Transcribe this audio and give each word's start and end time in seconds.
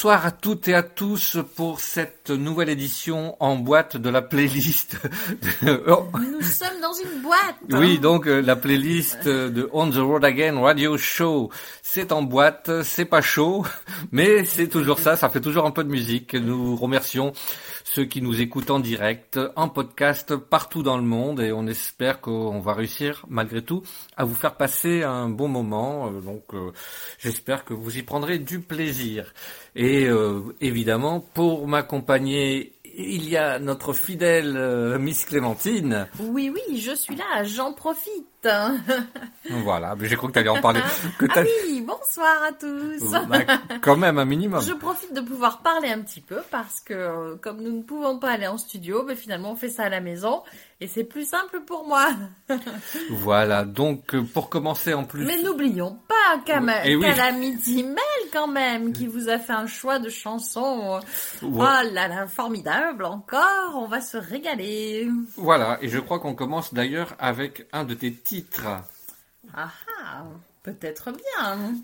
Bonsoir 0.00 0.24
à 0.24 0.30
toutes 0.30 0.66
et 0.68 0.74
à 0.74 0.82
tous 0.82 1.36
pour 1.56 1.78
cette 1.78 2.30
nouvelle 2.30 2.70
édition 2.70 3.36
en 3.38 3.56
boîte 3.56 3.98
de 3.98 4.08
la 4.08 4.22
playlist. 4.22 4.96
De... 5.60 5.84
Oh. 5.88 6.06
Nous 6.18 6.40
sommes 6.40 6.80
dans 6.80 6.94
une 6.94 7.20
boîte. 7.20 7.56
Oui, 7.68 7.98
donc 7.98 8.26
euh, 8.26 8.40
la 8.40 8.56
playlist 8.56 9.28
de 9.28 9.68
On 9.74 9.90
the 9.90 9.96
Road 9.96 10.24
Again 10.24 10.58
Radio 10.58 10.96
Show. 10.96 11.50
C'est 11.82 12.12
en 12.12 12.22
boîte, 12.22 12.82
c'est 12.82 13.04
pas 13.04 13.20
chaud, 13.20 13.66
mais 14.10 14.46
c'est 14.46 14.68
toujours 14.68 15.00
ça, 15.00 15.16
ça 15.16 15.28
fait 15.28 15.42
toujours 15.42 15.66
un 15.66 15.70
peu 15.70 15.84
de 15.84 15.90
musique. 15.90 16.32
Nous 16.32 16.76
remercions 16.76 17.34
ceux 17.92 18.04
qui 18.04 18.22
nous 18.22 18.40
écoutent 18.40 18.70
en 18.70 18.78
direct, 18.78 19.40
en 19.56 19.68
podcast 19.68 20.36
partout 20.36 20.84
dans 20.84 20.96
le 20.96 21.02
monde 21.02 21.40
et 21.40 21.50
on 21.50 21.66
espère 21.66 22.20
qu'on 22.20 22.60
va 22.60 22.72
réussir 22.72 23.26
malgré 23.28 23.62
tout 23.62 23.82
à 24.16 24.24
vous 24.24 24.36
faire 24.36 24.54
passer 24.54 25.02
un 25.02 25.28
bon 25.28 25.48
moment. 25.48 26.08
Euh, 26.08 26.20
donc 26.20 26.54
euh, 26.54 26.70
j'espère 27.18 27.64
que 27.64 27.74
vous 27.74 27.98
y 27.98 28.02
prendrez 28.02 28.38
du 28.38 28.60
plaisir. 28.60 29.32
Et 29.74 30.06
euh, 30.06 30.54
évidemment, 30.60 31.18
pour 31.18 31.66
m'accompagner 31.66 32.74
il 32.96 33.28
y 33.28 33.36
a 33.36 33.58
notre 33.58 33.92
fidèle 33.92 34.56
euh, 34.56 34.98
Miss 34.98 35.24
Clémentine. 35.24 36.08
Oui, 36.18 36.52
oui, 36.52 36.78
je 36.78 36.94
suis 36.94 37.16
là, 37.16 37.44
j'en 37.44 37.72
profite. 37.72 38.39
voilà, 39.50 39.94
mais 39.96 40.08
j'ai 40.08 40.16
cru 40.16 40.28
que 40.28 40.32
tu 40.32 40.38
allais 40.38 40.48
en 40.48 40.60
parler. 40.60 40.80
ah 40.82 41.42
oui, 41.64 41.84
bonsoir 41.86 42.42
à 42.48 42.52
tous. 42.52 43.10
Bah, 43.28 43.38
quand 43.82 43.96
même, 43.96 44.18
un 44.18 44.24
minimum. 44.24 44.62
Je 44.62 44.72
profite 44.72 45.12
de 45.14 45.20
pouvoir 45.20 45.62
parler 45.62 45.88
un 45.90 46.00
petit 46.00 46.20
peu 46.20 46.38
parce 46.50 46.80
que 46.80 46.94
euh, 46.94 47.36
comme 47.36 47.60
nous 47.60 47.72
ne 47.72 47.82
pouvons 47.82 48.18
pas 48.18 48.30
aller 48.30 48.46
en 48.46 48.58
studio, 48.58 49.04
mais 49.06 49.16
finalement 49.16 49.52
on 49.52 49.56
fait 49.56 49.68
ça 49.68 49.84
à 49.84 49.88
la 49.88 50.00
maison 50.00 50.42
et 50.82 50.86
c'est 50.86 51.04
plus 51.04 51.28
simple 51.28 51.60
pour 51.66 51.86
moi. 51.86 52.08
voilà, 53.10 53.64
donc 53.64 54.14
euh, 54.14 54.22
pour 54.22 54.48
commencer 54.48 54.94
en 54.94 55.04
plus... 55.04 55.26
Mais 55.26 55.42
n'oublions 55.42 55.98
pas 56.08 56.38
qu'à 56.46 56.60
oui, 56.60 56.94
oui. 56.96 57.38
midi 57.38 57.82
Mel 57.82 57.96
quand 58.32 58.46
même, 58.46 58.94
qui 58.94 59.06
vous 59.06 59.28
a 59.28 59.38
fait 59.38 59.52
un 59.52 59.66
choix 59.66 59.98
de 59.98 60.08
chansons. 60.08 61.00
Oh 61.42 61.58
là 61.58 62.08
là, 62.08 62.26
formidable 62.26 63.04
encore, 63.04 63.74
on 63.74 63.86
va 63.86 64.00
se 64.00 64.16
régaler. 64.16 65.08
Voilà, 65.36 65.78
et 65.82 65.88
je 65.88 65.98
crois 65.98 66.18
qu'on 66.18 66.34
commence 66.34 66.72
d'ailleurs 66.72 67.14
avec 67.18 67.66
un 67.72 67.84
de 67.84 67.92
tes 67.92 68.10
Ah 69.54 69.72
ah, 70.02 70.24
peut-être 70.62 71.10
bien. 71.12 71.74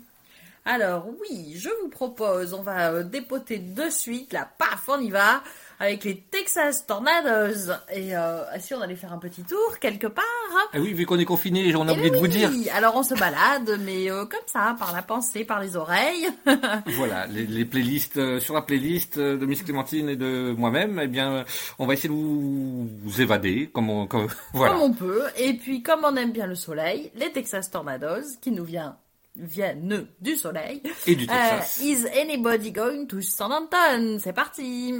Alors 0.65 1.07
oui, 1.21 1.55
je 1.57 1.69
vous 1.81 1.89
propose, 1.89 2.53
on 2.53 2.61
va 2.61 2.91
euh, 2.91 3.03
dépoter 3.03 3.57
de 3.57 3.89
suite, 3.89 4.33
la 4.33 4.45
paf, 4.45 4.89
on 4.89 4.99
y 4.99 5.09
va 5.09 5.41
avec 5.79 6.03
les 6.03 6.17
Texas 6.31 6.85
Tornadoes. 6.87 7.71
Et 7.93 8.15
euh, 8.15 8.43
si 8.59 8.73
on 8.73 8.81
allait 8.81 8.95
faire 8.95 9.13
un 9.13 9.19
petit 9.19 9.43
tour 9.43 9.79
quelque 9.79 10.07
part? 10.07 10.23
Ah 10.73 10.77
oui, 10.79 10.93
vu 10.93 11.05
qu'on 11.05 11.19
est 11.19 11.25
confiné, 11.25 11.75
on 11.75 11.87
a 11.87 11.91
Eh 11.91 11.95
oublié 11.95 12.09
de 12.09 12.15
vous 12.17 12.23
oui, 12.23 12.29
dire. 12.29 12.51
Alors 12.73 12.95
on 12.95 13.03
se 13.03 13.13
balade, 13.15 13.79
mais 13.85 14.09
euh, 14.09 14.25
comme 14.25 14.39
ça, 14.47 14.75
par 14.79 14.93
la 14.93 15.01
pensée, 15.01 15.45
par 15.45 15.59
les 15.59 15.75
oreilles. 15.75 16.27
Voilà, 16.97 17.27
les, 17.27 17.45
les 17.45 17.65
playlists 17.65 18.17
euh, 18.17 18.39
sur 18.39 18.53
la 18.53 18.61
playlist 18.61 19.17
euh, 19.17 19.37
de 19.37 19.45
Miss 19.45 19.61
Clémentine 19.63 20.09
et 20.09 20.15
de 20.15 20.53
moi-même, 20.57 20.99
eh 21.03 21.07
bien, 21.07 21.45
on 21.79 21.85
va 21.85 21.93
essayer 21.93 22.09
de 22.09 22.13
vous, 22.13 22.89
vous 23.03 23.21
évader, 23.21 23.69
comme 23.71 23.89
on, 23.89 24.07
comme, 24.07 24.27
voilà. 24.53 24.73
Comme 24.73 24.81
on 24.83 24.93
peut. 24.93 25.23
Et 25.37 25.53
puis, 25.53 25.83
comme 25.83 26.01
on 26.03 26.15
aime 26.15 26.31
bien 26.31 26.47
le 26.47 26.55
soleil, 26.55 27.11
les 27.15 27.31
Texas 27.31 27.69
Tornadoes, 27.69 28.23
qui 28.41 28.51
nous 28.51 28.63
vient, 28.63 28.97
viennent 29.35 30.07
du 30.21 30.35
soleil. 30.35 30.81
Et 31.05 31.15
du 31.15 31.27
Texas. 31.27 31.79
Euh, 31.81 31.85
is 31.85 32.05
anybody 32.19 32.71
going 32.71 33.05
to 33.07 33.21
San 33.21 33.51
Anton 33.51 34.17
C'est 34.19 34.33
parti. 34.33 34.95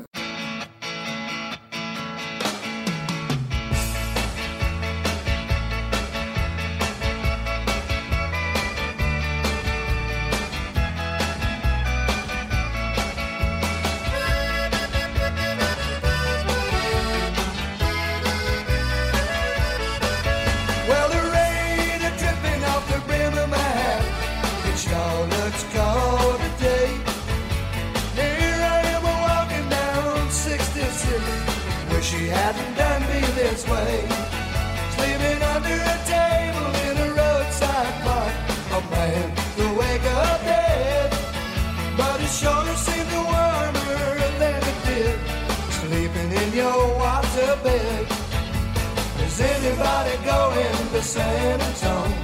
Is 49.38 49.44
anybody 49.44 50.18
going 50.26 50.90
to 50.94 51.02
San 51.04 51.62
Antonio 51.62 52.18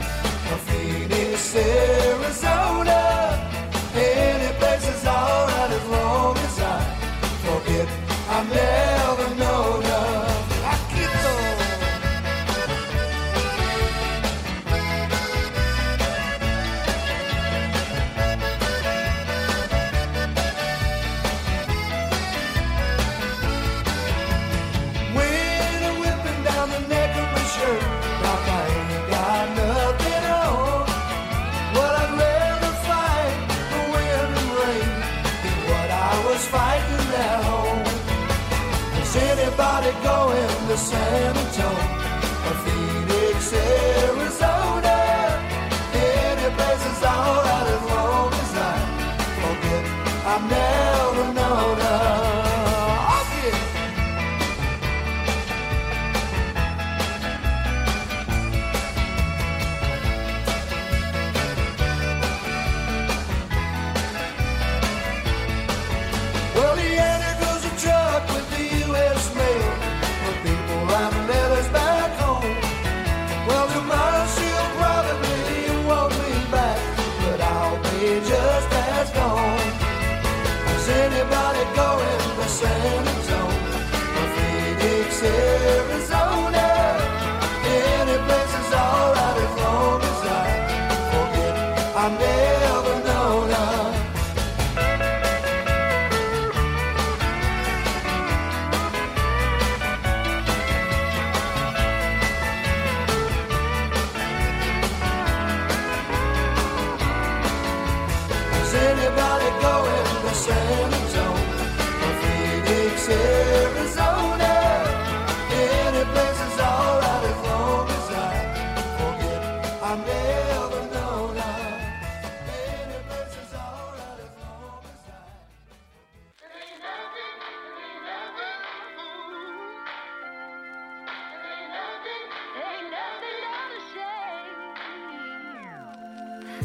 or 0.50 0.57
Phoenix, 0.66 1.56
Arizona? 1.56 3.38
Any 3.94 4.51
place 4.57 4.88
is 4.88 5.06
alright 5.06 5.69
as 5.69 5.90
long 5.90 6.35
as 6.35 6.59
I 6.59 6.79
forget 7.46 7.88
I've 8.29 8.50
never 8.50 8.82
going 40.75 41.35
to 41.35 41.53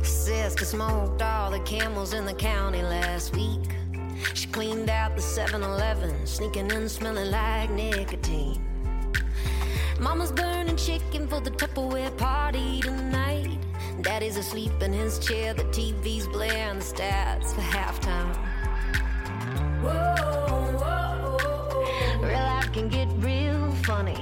Sister 0.02 0.64
smoked 0.64 1.22
all 1.22 1.50
the 1.50 1.60
camels 1.60 2.12
in 2.12 2.24
the 2.24 2.34
county 2.34 2.82
last 2.82 3.34
week. 3.34 3.76
She 4.34 4.46
cleaned 4.48 4.90
out 4.90 5.16
the 5.16 5.22
7 5.22 5.62
Eleven, 5.62 6.26
sneaking 6.26 6.70
in 6.70 6.88
smelling 6.88 7.30
like 7.30 7.70
nicotine. 7.70 8.64
Mama's 10.00 10.30
burning 10.30 10.76
chicken 10.76 11.26
for 11.26 11.40
the 11.40 11.50
Tupperware 11.50 12.16
party 12.16 12.80
tonight. 12.80 13.58
Daddy's 14.02 14.36
asleep 14.36 14.80
in 14.80 14.92
his 14.92 15.18
chair, 15.18 15.54
the 15.54 15.64
TV's 15.64 16.28
blaring 16.28 16.78
the 16.78 16.84
stats 16.84 17.52
for 17.52 17.62
halftime. 17.62 18.36
Whoa, 19.82 20.14
whoa, 20.78 21.38
whoa. 21.40 22.26
Real 22.26 22.38
life 22.38 22.72
can 22.72 22.88
get 22.88 23.08
real 23.16 23.72
funny. 23.82 24.14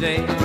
no 0.00 0.39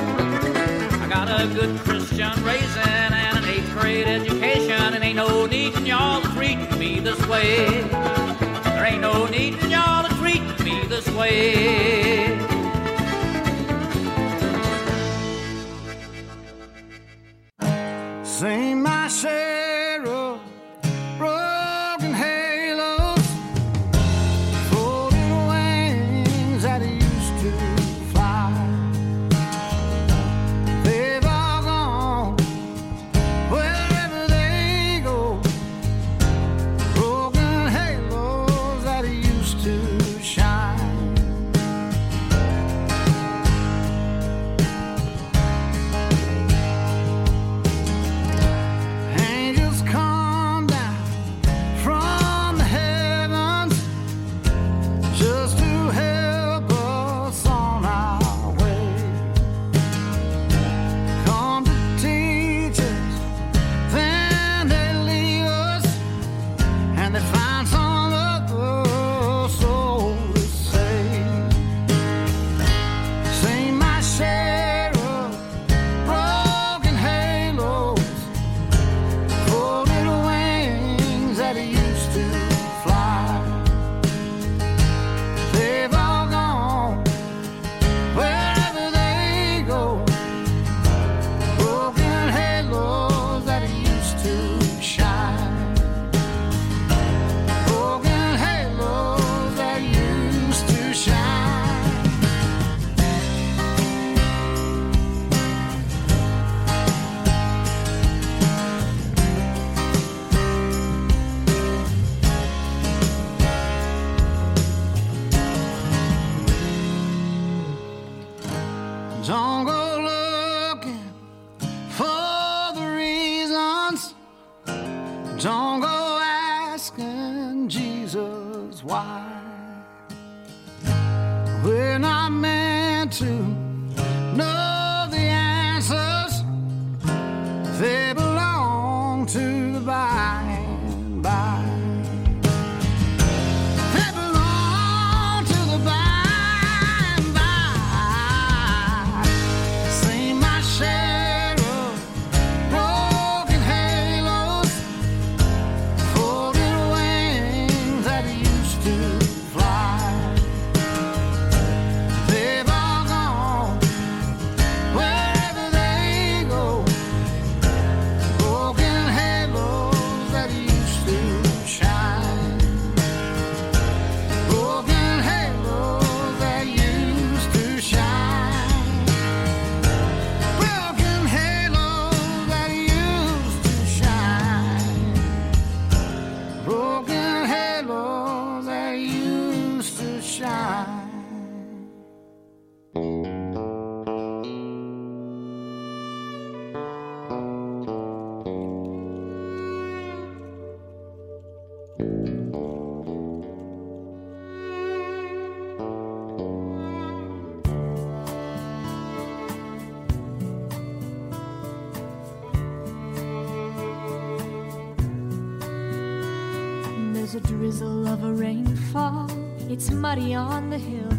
muddy 220.15 220.33
on 220.33 220.69
the 220.69 220.77
hill. 220.77 221.09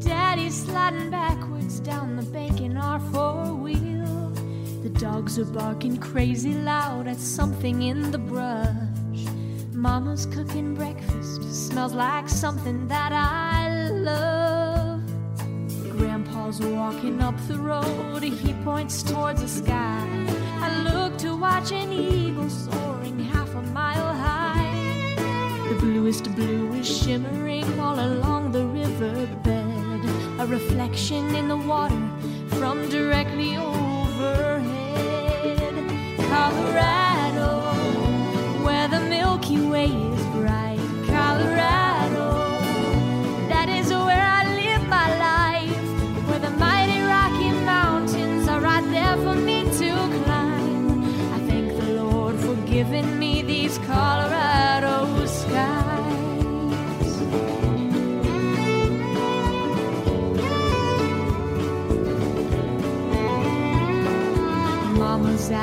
Daddy's 0.00 0.64
sliding 0.64 1.10
backwards 1.10 1.80
down 1.80 2.16
the 2.16 2.22
bank 2.22 2.60
in 2.60 2.76
our 2.76 3.00
four 3.00 3.54
wheel. 3.54 4.30
The 4.82 4.90
dogs 4.90 5.38
are 5.38 5.46
barking 5.46 5.96
crazy 5.96 6.52
loud 6.52 7.08
at 7.08 7.16
something 7.16 7.82
in 7.82 8.10
the 8.10 8.18
brush. 8.18 9.24
Mama's 9.72 10.26
cooking 10.26 10.74
breakfast, 10.74 11.42
smells 11.68 11.94
like 11.94 12.28
something 12.28 12.88
that 12.88 13.12
I 13.12 13.88
love. 13.88 15.00
Grandpa's 15.96 16.60
walking 16.60 17.22
up 17.22 17.36
the 17.48 17.56
road, 17.56 18.22
he 18.22 18.52
points 18.64 19.02
towards 19.02 19.40
the 19.40 19.48
sky. 19.48 20.06
I 20.60 20.82
look 20.82 21.16
to 21.18 21.34
watch 21.36 21.72
an 21.72 21.90
eagle 21.90 22.50
soaring 22.50 22.87
Bluest 26.08 26.34
blue 26.34 26.72
is 26.72 26.88
shimmering 26.88 27.78
all 27.78 28.00
along 28.00 28.50
the 28.50 28.64
riverbed, 28.64 30.02
a 30.40 30.46
reflection 30.46 31.34
in 31.34 31.48
the 31.48 31.56
water 31.58 32.00
from 32.56 32.88
directly 32.88 33.58
overhead. 33.58 34.64
Colorado, 36.32 37.50
where 38.64 38.88
the 38.88 39.00
Milky 39.00 39.60
Way 39.60 39.90
is 40.14 40.17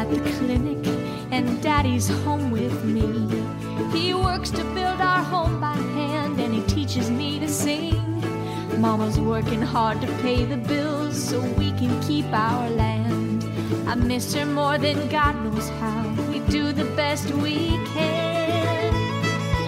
at 0.05 0.24
the 0.24 0.31
clinic 0.31 0.85
and 1.31 1.62
Daddy's 1.62 2.07
home 2.24 2.51
with 2.51 2.83
me. 2.83 3.09
He 3.97 4.13
works 4.13 4.51
to 4.51 4.63
build 4.75 5.01
our 5.01 5.24
home 5.24 5.59
by 5.59 5.75
hand 5.75 6.39
and 6.39 6.53
he 6.53 6.62
teaches 6.63 7.09
me 7.09 7.39
to 7.39 7.47
sing. 7.47 8.01
Mama's 8.79 9.19
working 9.19 9.62
hard 9.62 10.01
to 10.01 10.07
pay 10.21 10.45
the 10.45 10.57
bills 10.57 11.21
so 11.21 11.39
we 11.41 11.71
can 11.71 12.01
keep 12.01 12.25
our 12.31 12.69
land. 12.69 13.43
I 13.88 13.95
miss 13.95 14.33
her 14.35 14.45
more 14.45 14.77
than 14.77 15.07
God 15.09 15.35
knows 15.43 15.69
how. 15.81 16.03
We 16.29 16.39
do 16.51 16.71
the 16.71 16.85
best 16.95 17.31
we 17.31 17.69
can. 17.93 18.93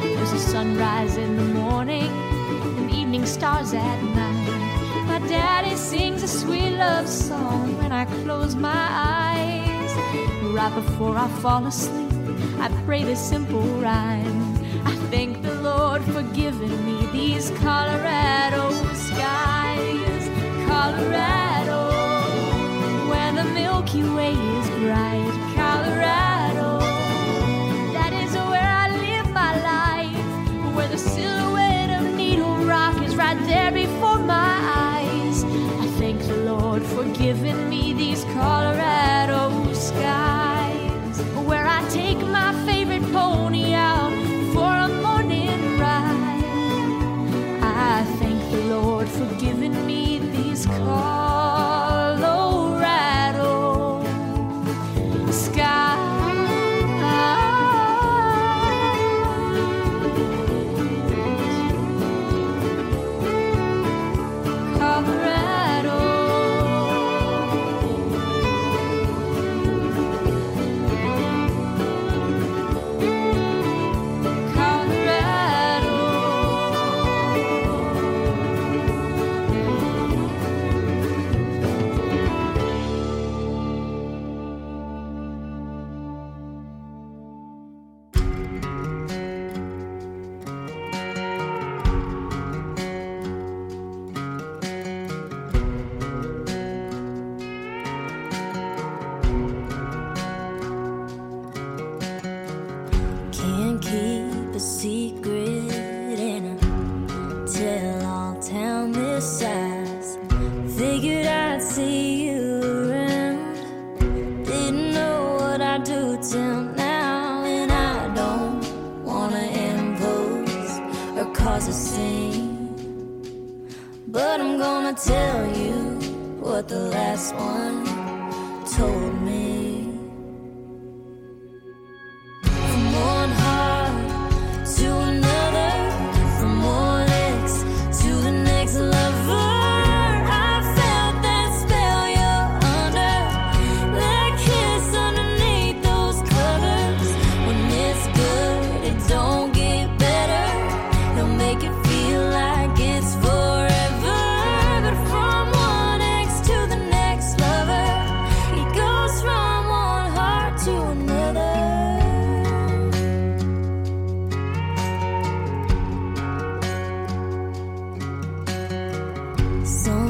There's 0.02 0.34
a 0.34 0.40
sunrise 0.40 1.18
in 1.18 1.36
the 1.36 1.44
morning 1.62 2.12
and 2.78 2.92
evening 2.92 3.26
stars 3.26 3.74
at 3.74 4.04
night. 4.04 5.08
My 5.08 5.20
daddy 5.28 5.76
sings 5.76 6.22
a 6.24 6.28
sweet 6.28 6.76
love 6.78 7.08
song 7.08 7.78
when 7.78 7.92
I 7.92 8.06
close 8.24 8.56
my 8.56 8.88
eyes. 8.92 9.67
Right 10.54 10.74
before 10.74 11.16
I 11.18 11.28
fall 11.42 11.68
asleep, 11.68 12.12
I 12.60 12.70
pray 12.86 13.04
this 13.04 13.20
simple 13.20 13.62
rhyme. 13.62 14.56
I 14.86 14.96
thank 15.12 15.42
the 15.44 15.54
Lord 15.56 16.02
for 16.04 16.24
giving 16.34 16.86
me 16.86 17.06
these 17.12 17.52
Colorado 17.60 18.72
skies. 18.94 20.30
Colorado, 20.68 21.90
where 23.10 23.34
the 23.34 23.44
Milky 23.54 24.04
Way 24.04 24.32
is 24.32 24.70
bright. 24.80 25.37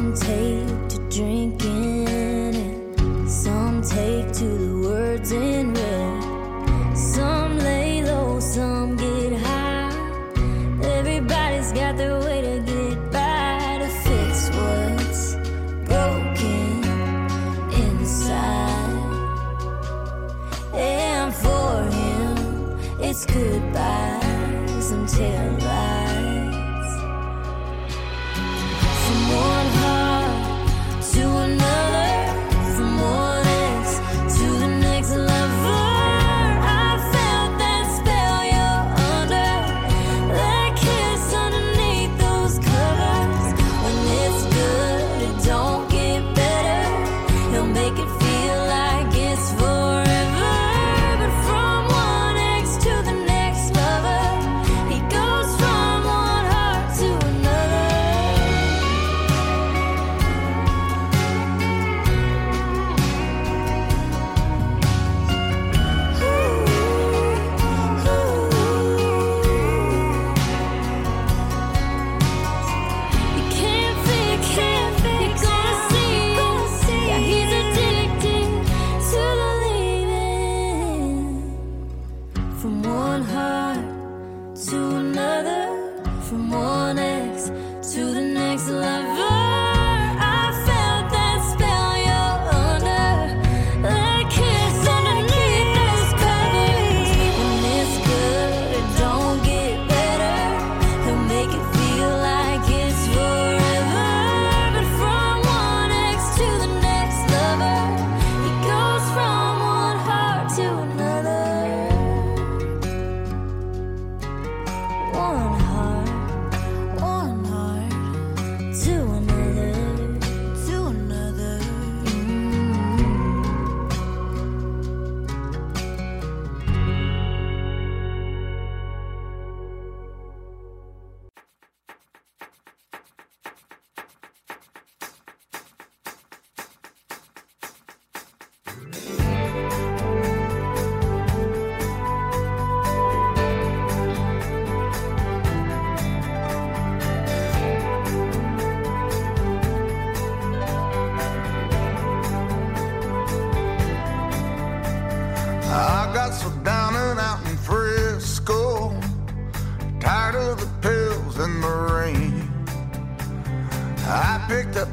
Some 0.07 0.15
take 0.15 0.87
to 0.87 0.97
drinking, 1.09 2.07
and 2.07 3.29
some 3.29 3.81
take 3.81 4.31
to 4.31 4.45
the 4.45 4.76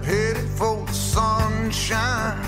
headed 0.03 0.49
sunshine. 0.95 2.41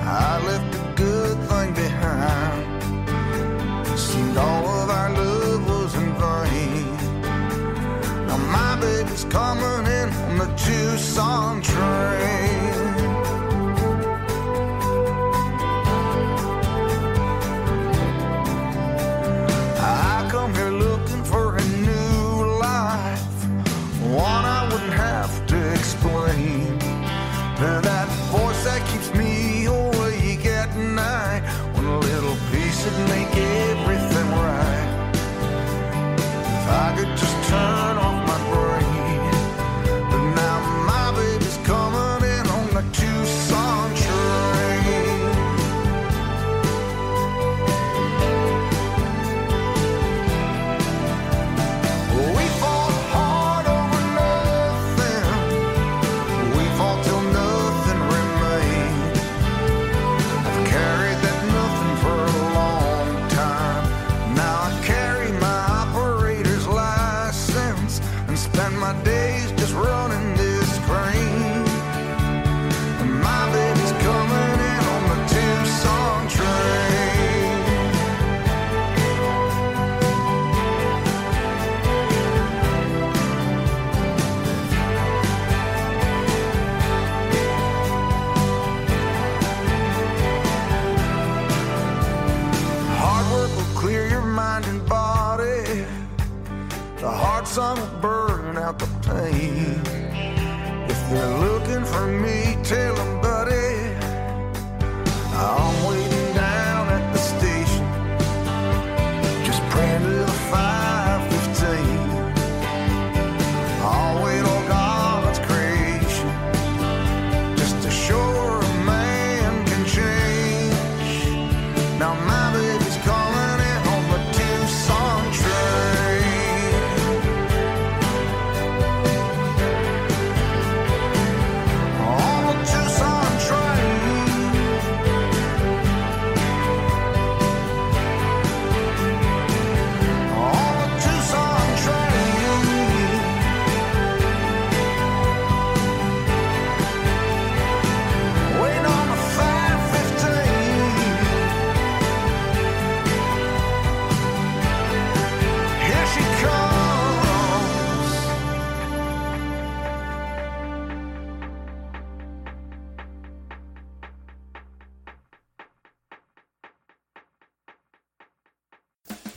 I 0.00 0.42
left 0.46 0.74
a 0.74 0.94
good 0.96 1.38
thing 1.48 1.74
behind. 1.74 2.64
Seemed 3.98 4.36
all 4.36 4.66
of 4.80 4.90
our 4.90 5.10
love 5.10 5.68
was 5.68 5.94
in 5.94 6.12
vain. 6.14 6.96
Now 8.26 8.38
my 8.58 8.80
baby's 8.80 9.24
coming 9.24 9.86
in 9.98 10.08
on 10.26 10.38
the 10.38 10.46
Tucson 10.56 11.62
train. 11.62 12.85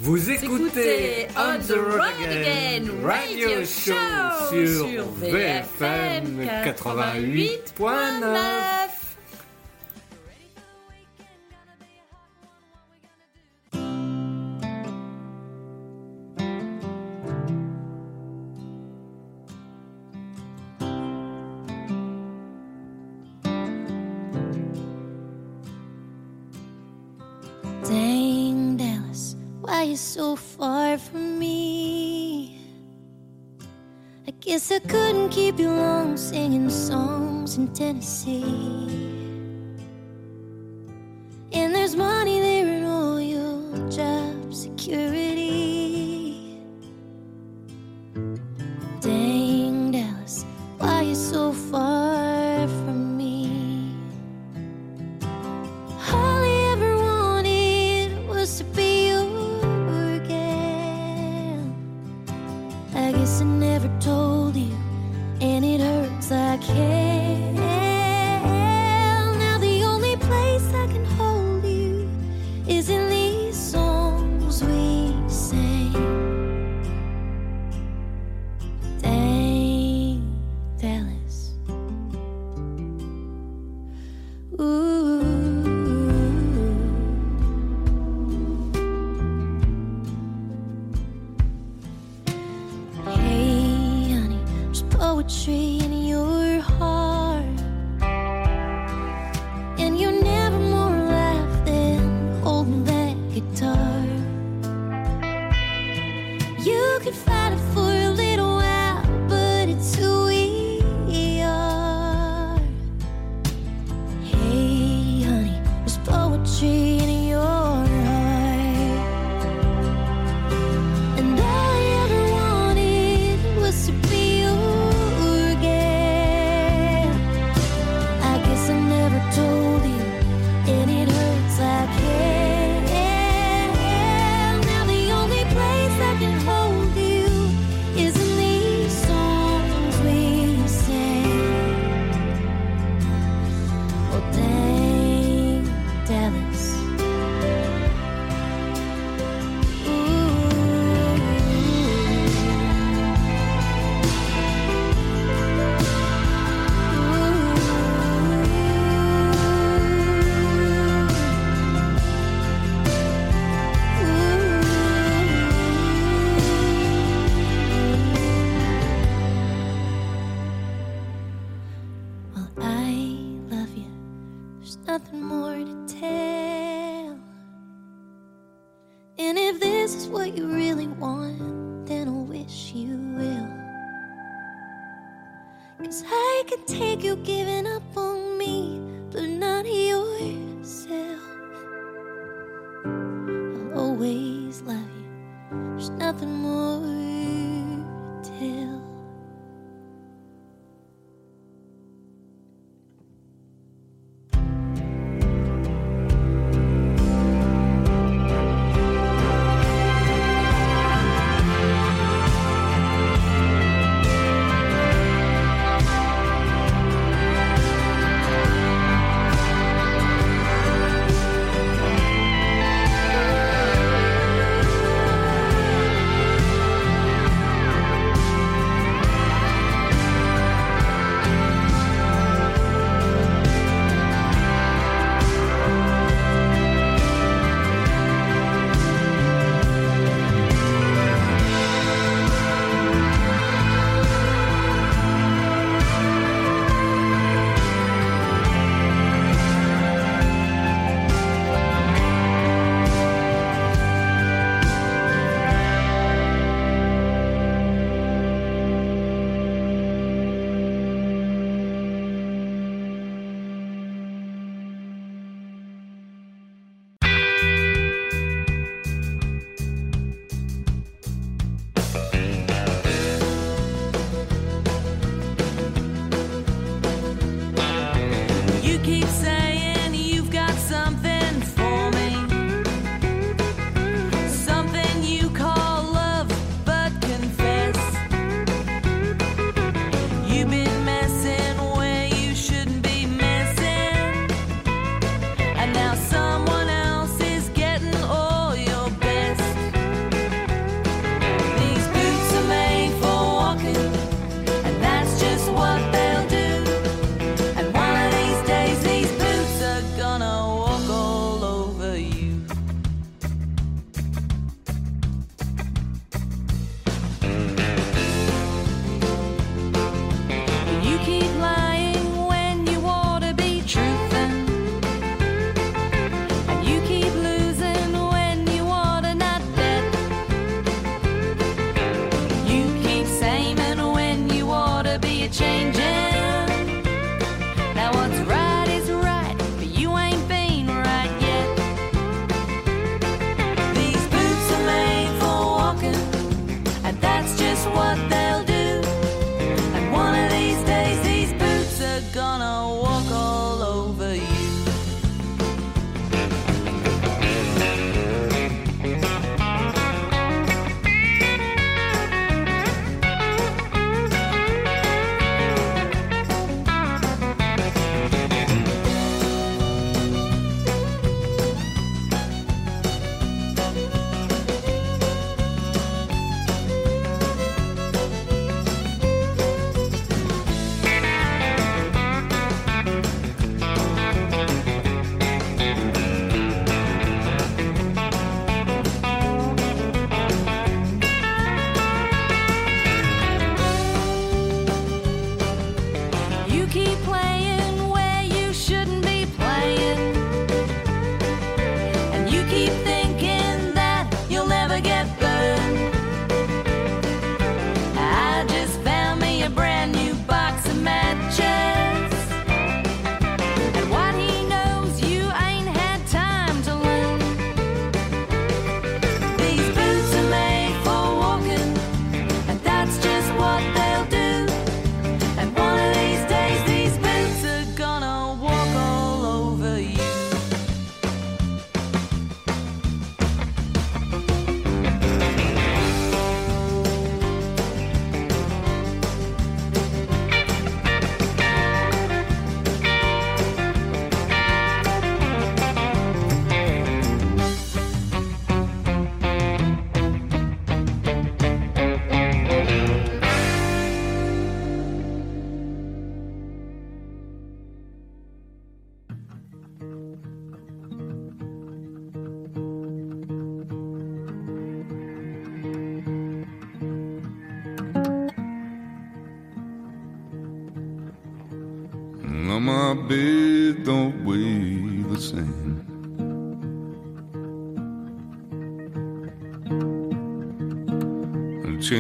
Vous 0.02 0.32
écoutez 0.32 1.28
On 1.36 1.60
the 1.60 1.74
Road 1.74 2.14
Again 2.24 2.86
Radio 3.04 3.50
Show 3.66 3.92
sur, 4.50 4.88
sur 4.88 5.04
VFM 5.20 6.40
88.9. 6.64 8.79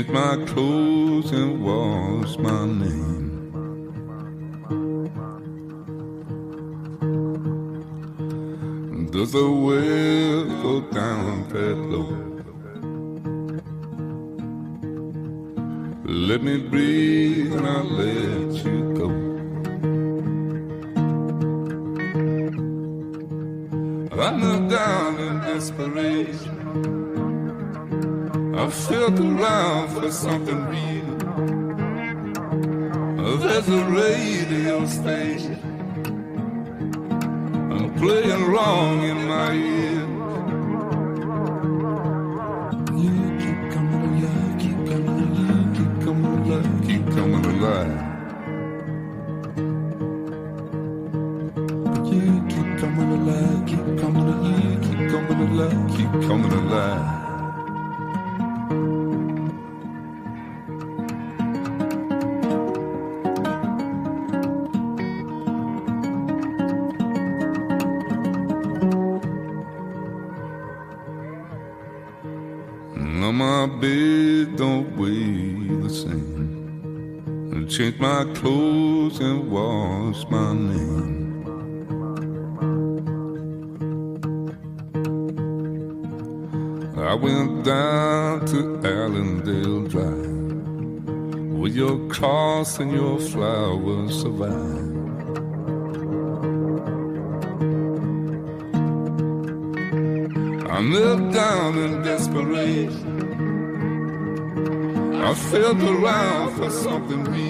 my 0.09 0.43
clothes 0.47 1.31
and 1.31 1.63
wash 1.63 2.37
my 2.37 2.65
name. 2.65 3.29
Does 9.11 9.31
the 9.33 9.49
well 9.49 10.45
go 10.63 10.81
down 10.91 11.47
that 11.49 11.77
low? 11.91 12.09
Let 16.05 16.41
me 16.43 16.57
breathe 16.57 17.53
and 17.53 17.67
I'll 17.67 17.83
let 17.83 18.65
you 18.65 18.93
go. 18.99 19.09
I 24.21 24.31
look 24.35 24.69
down 24.69 25.19
in 25.19 25.39
desperation. 25.41 26.98
I 28.59 28.69
felt 28.69 29.17
around 29.21 29.87
for 29.87 30.11
something 30.11 30.65
real. 30.65 31.15
There's 33.37 33.69
a 33.69 33.83
radio 33.85 34.85
station. 34.85 35.59
I'm 37.71 37.93
playing 37.95 38.51
wrong 38.51 39.03
in 39.03 39.27
my 39.29 39.53
ear. 39.53 40.01
You 42.99 43.13
keep 43.39 43.61
coming 43.71 44.03
alive, 44.09 44.55
keep 44.59 44.79
coming 44.89 45.19
alive, 45.23 45.69
keep 45.77 45.93
coming 46.03 46.33
alive, 46.51 46.79
keep 46.85 47.05
coming 47.15 47.45
alive. 47.45 47.97
You 52.11 52.23
keep 52.49 52.69
coming 52.81 53.11
alive, 53.19 53.61
keep 53.65 53.87
coming 54.01 54.27
alive, 54.27 54.81
keep 54.83 54.99
coming 55.11 55.39
alive, 55.47 55.81
keep 55.95 56.11
coming 56.27 56.51
alive. 56.51 57.18
And 79.21 79.51
wash 79.51 80.25
my 80.29 80.53
name. 80.53 81.19
I 86.97 87.13
went 87.15 87.63
down 87.65 88.45
to 88.47 88.81
Allendale 88.85 89.87
Drive, 89.87 91.57
where 91.57 91.71
your 91.71 92.07
cross 92.07 92.79
and 92.79 92.91
your 92.91 93.19
flowers 93.19 94.21
survive. 94.21 94.99
I 100.69 100.81
knelt 100.81 101.33
down 101.33 101.77
in 101.77 102.01
desperation. 102.03 103.19
I 105.21 105.33
felt 105.33 105.81
around 105.81 106.55
for 106.55 106.69
something 106.69 107.23
real. 107.25 107.48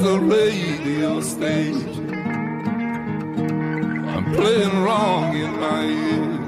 There's 0.00 0.20
radio 0.20 1.20
station. 1.20 2.14
I'm 4.08 4.26
playing 4.32 4.76
wrong 4.84 5.34
in 5.34 5.52
my 5.58 5.84
ear. 5.86 6.38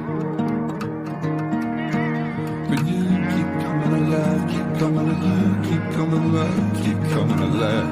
But 2.68 2.80
you 2.86 3.02
keep 3.32 3.50
coming 3.64 3.92
alive, 4.02 4.42
keep 4.52 4.68
coming 4.78 5.08
alive, 5.14 5.56
keep 5.66 5.84
coming 5.96 6.22
alive, 6.30 6.70
keep 6.84 7.00
coming 7.10 7.40
alive. 7.48 7.90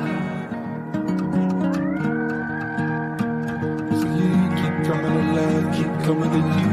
So 3.98 4.06
you 4.20 4.30
keep 4.61 4.76
coming 4.86 5.16
alive, 5.24 5.66
keep 5.76 5.92
coming 6.06 6.32
alive, 6.40 6.67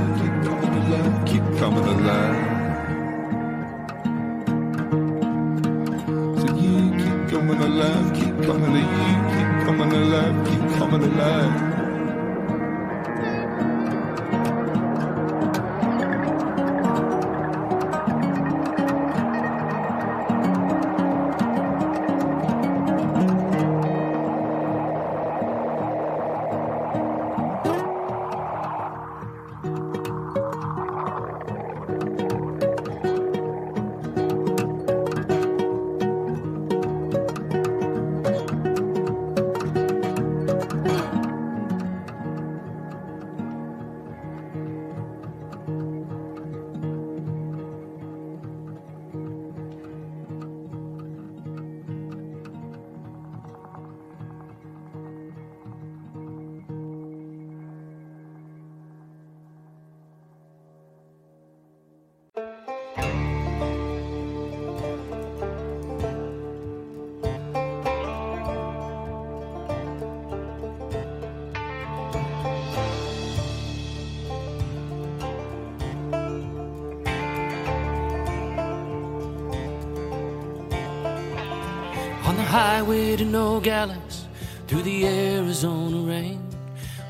highway 82.55 83.17
to 83.17 83.25
Nogales, 83.25 84.27
through 84.65 84.83
the 84.83 85.05
Arizona 85.05 85.97
rain, 86.09 86.41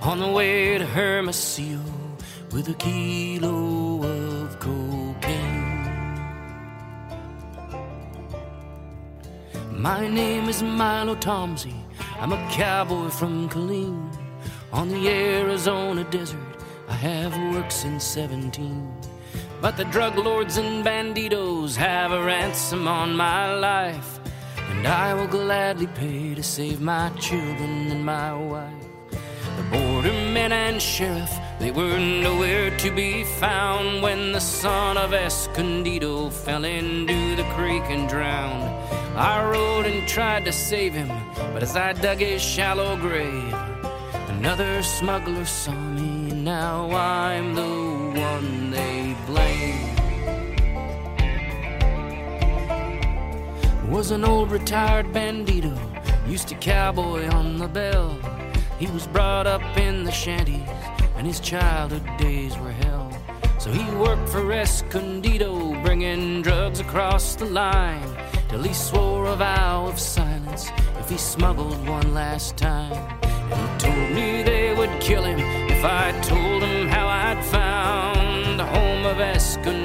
on 0.02 0.18
the 0.18 0.32
way 0.32 0.76
to 0.80 0.86
Hermosillo 0.88 1.84
with 2.52 2.68
a 2.70 2.74
kilo 2.74 4.02
of 4.02 4.60
cocaine. 4.60 5.86
My 9.72 10.08
name 10.08 10.50
is 10.50 10.64
Milo 10.64 11.14
Tomsey. 11.14 11.80
I'm 12.20 12.34
a 12.34 12.50
cowboy 12.50 13.10
from 13.10 13.48
Killeen. 13.48 14.02
On 14.74 14.90
the 14.90 15.08
Arizona 15.10 16.06
desert, 16.06 16.58
I 16.88 16.94
have 16.94 17.38
worked 17.54 17.72
since 17.72 18.04
17. 18.04 18.92
But 19.62 19.78
the 19.78 19.86
drug 19.86 20.18
lords 20.18 20.58
and 20.58 20.84
banditos 20.84 21.76
have 21.76 22.12
a 22.12 22.24
ransom 22.24 22.88
on 22.88 23.16
my 23.16 23.54
life. 23.54 24.20
And 24.86 24.94
I 24.94 25.16
will 25.16 25.26
gladly 25.26 25.88
pay 25.88 26.36
to 26.36 26.44
save 26.44 26.80
my 26.80 27.10
children 27.20 27.90
and 27.90 28.06
my 28.06 28.32
wife. 28.36 28.86
The 29.10 29.64
bordermen 29.72 30.52
and 30.52 30.80
sheriff, 30.80 31.34
they 31.58 31.72
were 31.72 31.98
nowhere 31.98 32.70
to 32.78 32.92
be 32.92 33.24
found 33.24 34.04
when 34.04 34.32
the 34.32 34.40
son 34.40 34.96
of 34.96 35.12
Escondido 35.12 36.30
fell 36.30 36.66
into 36.66 37.36
the 37.36 37.48
creek 37.56 37.82
and 37.86 38.08
drowned. 38.08 38.70
I 39.18 39.50
rode 39.50 39.88
and 39.88 40.08
tried 40.08 40.46
to 40.46 40.52
save 40.52 40.94
him, 40.94 41.10
but 41.52 41.64
as 41.64 41.76
I 41.76 41.94
dug 41.94 42.20
his 42.20 42.44
shallow 42.44 42.96
grave, 42.96 43.56
another 44.38 44.84
smuggler 44.84 45.46
saw 45.46 45.74
me, 45.74 46.30
and 46.30 46.46
now 46.46 46.92
I'm 46.92 47.56
the 47.56 48.22
one 48.22 48.70
they 48.70 49.16
blame. 49.26 49.85
Was 53.90 54.12
an 54.12 54.24
old 54.24 54.52
retired 54.52 55.06
bandito, 55.14 55.78
used 56.28 56.48
to 56.48 56.56
cowboy 56.56 57.28
on 57.30 57.58
the 57.58 57.68
bell. 57.68 58.18
He 58.80 58.88
was 58.88 59.08
brought 59.08 59.48
up 59.48 59.62
in 59.78 60.04
the 60.04 60.12
shanties, 60.12 60.68
and 61.16 61.28
his 61.28 61.40
childhood 61.40 62.06
days 62.18 62.58
were 62.58 62.72
hell. 62.72 63.12
So 63.60 63.72
he 63.72 63.84
worked 63.96 64.28
for 64.30 64.52
Escondido, 64.52 65.82
bringing 65.84 66.42
drugs 66.42 66.80
across 66.80 67.36
the 67.36 67.46
line, 67.46 68.10
till 68.50 68.64
he 68.64 68.74
swore 68.74 69.26
a 69.28 69.36
vow 69.36 69.86
of 69.88 70.00
silence 70.00 70.70
if 71.00 71.10
he 71.10 71.18
smuggled 71.18 71.88
one 71.88 72.14
last 72.14 72.58
time. 72.58 72.94
And 73.24 73.54
he 73.54 73.78
told 73.78 74.12
me 74.12 74.44
they 74.44 74.74
would 74.76 75.00
kill 75.00 75.24
him 75.24 75.40
if 75.70 75.84
I 75.84 76.12
told 76.22 76.62
them 76.62 76.88
how 76.88 77.08
I'd 77.08 77.44
found 77.46 78.60
the 78.60 78.66
home 78.66 79.06
of 79.06 79.20
Escondido 79.20 79.85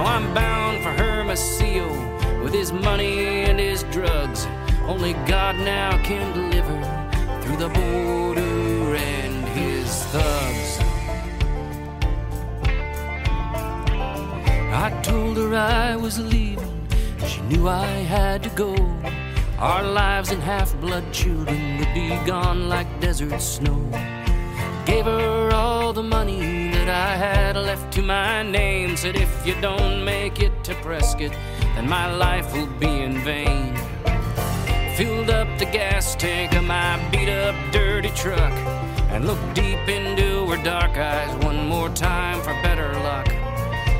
So 0.00 0.06
I'm 0.06 0.32
bound 0.32 0.82
for 0.82 0.92
Hermosillo 0.92 2.42
with 2.42 2.54
his 2.54 2.72
money 2.72 3.44
and 3.44 3.60
his 3.60 3.82
drugs. 3.92 4.46
Only 4.86 5.12
God 5.28 5.56
now 5.56 6.02
can 6.02 6.32
deliver 6.32 6.78
through 7.42 7.58
the 7.58 7.68
border 7.68 8.94
and 8.96 9.46
his 9.48 9.90
thugs. 10.04 10.78
I 14.72 14.98
told 15.02 15.36
her 15.36 15.54
I 15.54 15.96
was 15.96 16.18
leaving. 16.18 16.88
She 17.26 17.42
knew 17.42 17.68
I 17.68 17.84
had 17.84 18.42
to 18.44 18.48
go. 18.48 18.74
Our 19.58 19.82
lives 19.82 20.30
and 20.30 20.42
half 20.42 20.74
blood 20.80 21.12
children 21.12 21.76
would 21.76 21.92
be 21.92 22.08
gone 22.24 22.70
like 22.70 22.88
desert 23.00 23.38
snow. 23.42 23.78
Gave 24.86 25.04
her 25.04 25.50
all 25.52 25.92
the 25.92 26.02
money 26.02 26.69
that 26.80 26.88
I 26.88 27.14
had 27.14 27.56
left 27.56 27.92
to 27.94 28.02
my 28.02 28.42
name. 28.42 28.96
Said, 28.96 29.16
if 29.16 29.46
you 29.46 29.54
don't 29.60 30.02
make 30.04 30.40
it 30.40 30.52
to 30.64 30.74
Prescott, 30.76 31.32
then 31.74 31.88
my 31.88 32.06
life 32.14 32.52
will 32.54 32.72
be 32.78 33.02
in 33.02 33.20
vain. 33.20 33.76
Filled 34.96 35.30
up 35.30 35.48
the 35.58 35.66
gas 35.66 36.14
tank 36.16 36.54
of 36.54 36.64
my 36.64 36.96
beat 37.10 37.28
up 37.28 37.54
dirty 37.70 38.10
truck 38.10 38.52
and 39.12 39.26
looked 39.26 39.54
deep 39.54 39.88
into 39.88 40.46
her 40.46 40.62
dark 40.62 40.96
eyes 40.96 41.32
one 41.44 41.66
more 41.66 41.90
time 41.90 42.40
for 42.40 42.54
better 42.62 42.92
luck. 43.00 43.28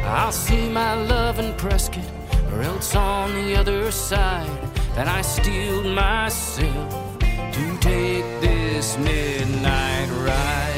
I'll 0.05 0.33
see 0.33 0.69
my 0.69 0.95
love 0.95 1.39
in 1.39 1.55
Prescott 1.57 2.11
or 2.51 2.63
else 2.63 2.95
on 2.97 3.35
the 3.35 3.57
other 3.57 3.91
side. 3.91 4.51
Then 4.95 5.09
I 5.09 5.21
steeled 5.23 5.87
myself 5.87 7.19
to 7.19 7.79
take 7.81 8.25
this 8.41 8.97
midnight 8.99 10.09
ride. 10.27 10.70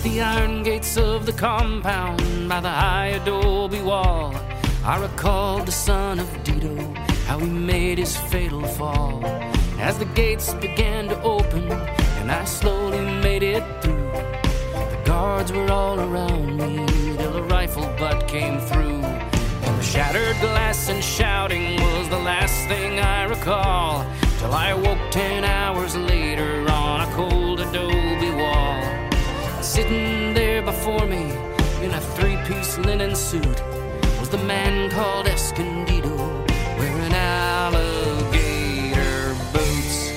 At 0.00 0.04
the 0.04 0.22
iron 0.22 0.62
gates 0.62 0.96
of 0.96 1.26
the 1.26 1.32
compound 1.34 2.48
by 2.48 2.60
the 2.60 2.70
high 2.70 3.08
adobe 3.08 3.82
wall, 3.82 4.34
I 4.82 4.98
recalled 4.98 5.66
the 5.66 5.72
son 5.72 6.18
of 6.18 6.42
Dido, 6.42 6.74
how 7.26 7.38
he 7.38 7.46
made 7.46 7.98
his 7.98 8.16
fatal 8.16 8.64
fall. 8.64 9.22
As 9.78 9.98
the 9.98 10.06
gates 10.06 10.54
began 10.54 11.08
to 11.08 11.20
open 11.20 11.70
and 11.70 12.32
I 12.32 12.46
slowly 12.46 13.02
made 13.20 13.42
it 13.42 13.62
through, 13.82 14.10
the 14.72 15.02
guards 15.04 15.52
were 15.52 15.70
all 15.70 16.00
around 16.00 16.56
me 16.56 16.86
till 17.18 17.36
a 17.36 17.42
rifle 17.42 17.84
butt 17.98 18.26
came 18.26 18.58
through. 18.58 19.02
And 19.02 19.78
the 19.78 19.82
shattered 19.82 20.40
glass 20.40 20.88
and 20.88 21.04
shouting 21.04 21.74
was 21.78 22.08
the 22.08 22.20
last 22.20 22.56
thing 22.68 23.00
I 23.00 23.24
recall. 23.24 24.06
Till 24.38 24.54
I 24.54 24.72
woke 24.72 25.10
ten 25.10 25.44
hours 25.44 25.94
later 25.94 26.66
on 26.70 27.06
a 27.06 27.12
cold. 27.12 27.49
Sitting 29.70 30.34
there 30.34 30.62
before 30.62 31.06
me 31.06 31.30
in 31.80 31.94
a 31.94 32.00
three 32.16 32.36
piece 32.38 32.76
linen 32.78 33.14
suit 33.14 33.62
was 34.18 34.28
the 34.28 34.38
man 34.38 34.90
called 34.90 35.28
Escondido 35.28 36.16
wearing 36.76 37.14
alligator 37.14 37.76
boots. 39.52 40.10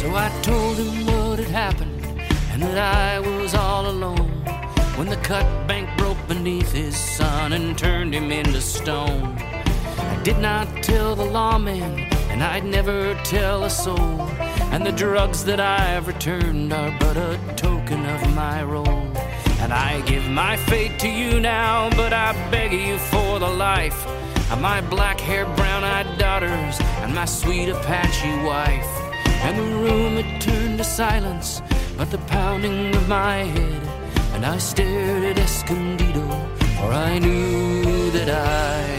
So 0.00 0.14
I 0.14 0.30
told 0.42 0.76
him 0.76 1.06
what 1.06 1.40
had 1.40 1.48
happened 1.48 2.06
and 2.52 2.62
that 2.62 2.78
I 2.78 3.18
was 3.18 3.56
all 3.56 3.88
alone 3.88 4.30
when 4.94 5.08
the 5.08 5.16
cut 5.16 5.66
bank 5.66 5.88
broke 5.98 6.28
beneath 6.28 6.70
his 6.70 6.96
son 6.96 7.52
and 7.52 7.76
turned 7.76 8.14
him 8.14 8.30
into 8.30 8.60
stone. 8.60 9.36
I 9.98 10.20
did 10.22 10.38
not 10.38 10.68
tell 10.84 11.16
the 11.16 11.24
lawman, 11.24 12.06
and 12.30 12.44
I'd 12.44 12.64
never 12.64 13.14
tell 13.24 13.64
a 13.64 13.70
soul. 13.70 14.30
And 14.74 14.84
the 14.84 14.90
drugs 14.90 15.44
that 15.44 15.60
I've 15.60 16.08
returned 16.08 16.72
are 16.72 16.92
but 16.98 17.16
a 17.16 17.38
token 17.54 18.04
of 18.06 18.34
my 18.34 18.64
role. 18.64 19.06
And 19.60 19.72
I 19.72 20.00
give 20.00 20.28
my 20.28 20.56
fate 20.56 20.98
to 20.98 21.08
you 21.08 21.38
now, 21.38 21.90
but 21.90 22.12
I 22.12 22.32
beg 22.50 22.72
you 22.72 22.98
for 22.98 23.38
the 23.38 23.48
life 23.48 24.04
of 24.50 24.60
my 24.60 24.80
black 24.80 25.20
haired, 25.20 25.54
brown 25.54 25.84
eyed 25.84 26.18
daughters 26.18 26.80
and 27.02 27.14
my 27.14 27.24
sweet 27.24 27.68
Apache 27.68 28.42
wife. 28.42 28.92
And 29.46 29.56
the 29.56 29.76
room 29.76 30.20
had 30.20 30.42
turned 30.42 30.78
to 30.78 30.84
silence, 30.84 31.62
but 31.96 32.10
the 32.10 32.18
pounding 32.26 32.96
of 32.96 33.08
my 33.08 33.44
head. 33.44 33.82
And 34.34 34.44
I 34.44 34.58
stared 34.58 35.22
at 35.22 35.38
Escondido, 35.38 36.26
for 36.78 36.90
I 36.90 37.20
knew 37.20 38.10
that 38.10 38.28
I 38.28 38.93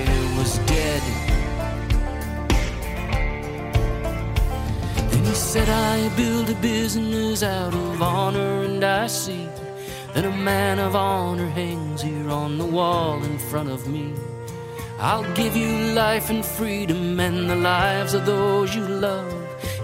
said, 5.35 5.67
I 5.67 6.07
build 6.15 6.49
a 6.49 6.55
business 6.55 7.43
out 7.43 7.73
of 7.73 8.01
honor, 8.01 8.63
and 8.63 8.83
I 8.83 9.07
see 9.07 9.49
that 10.13 10.23
a 10.23 10.31
man 10.31 10.79
of 10.79 10.95
honor 10.95 11.49
hangs 11.49 12.01
here 12.01 12.29
on 12.29 12.57
the 12.57 12.65
wall 12.65 13.21
in 13.21 13.37
front 13.37 13.69
of 13.69 13.85
me. 13.85 14.13
I'll 14.97 15.29
give 15.33 15.57
you 15.57 15.93
life 15.93 16.29
and 16.29 16.43
freedom 16.45 17.19
and 17.19 17.49
the 17.49 17.55
lives 17.55 18.13
of 18.13 18.25
those 18.25 18.73
you 18.73 18.87
love. 18.87 19.33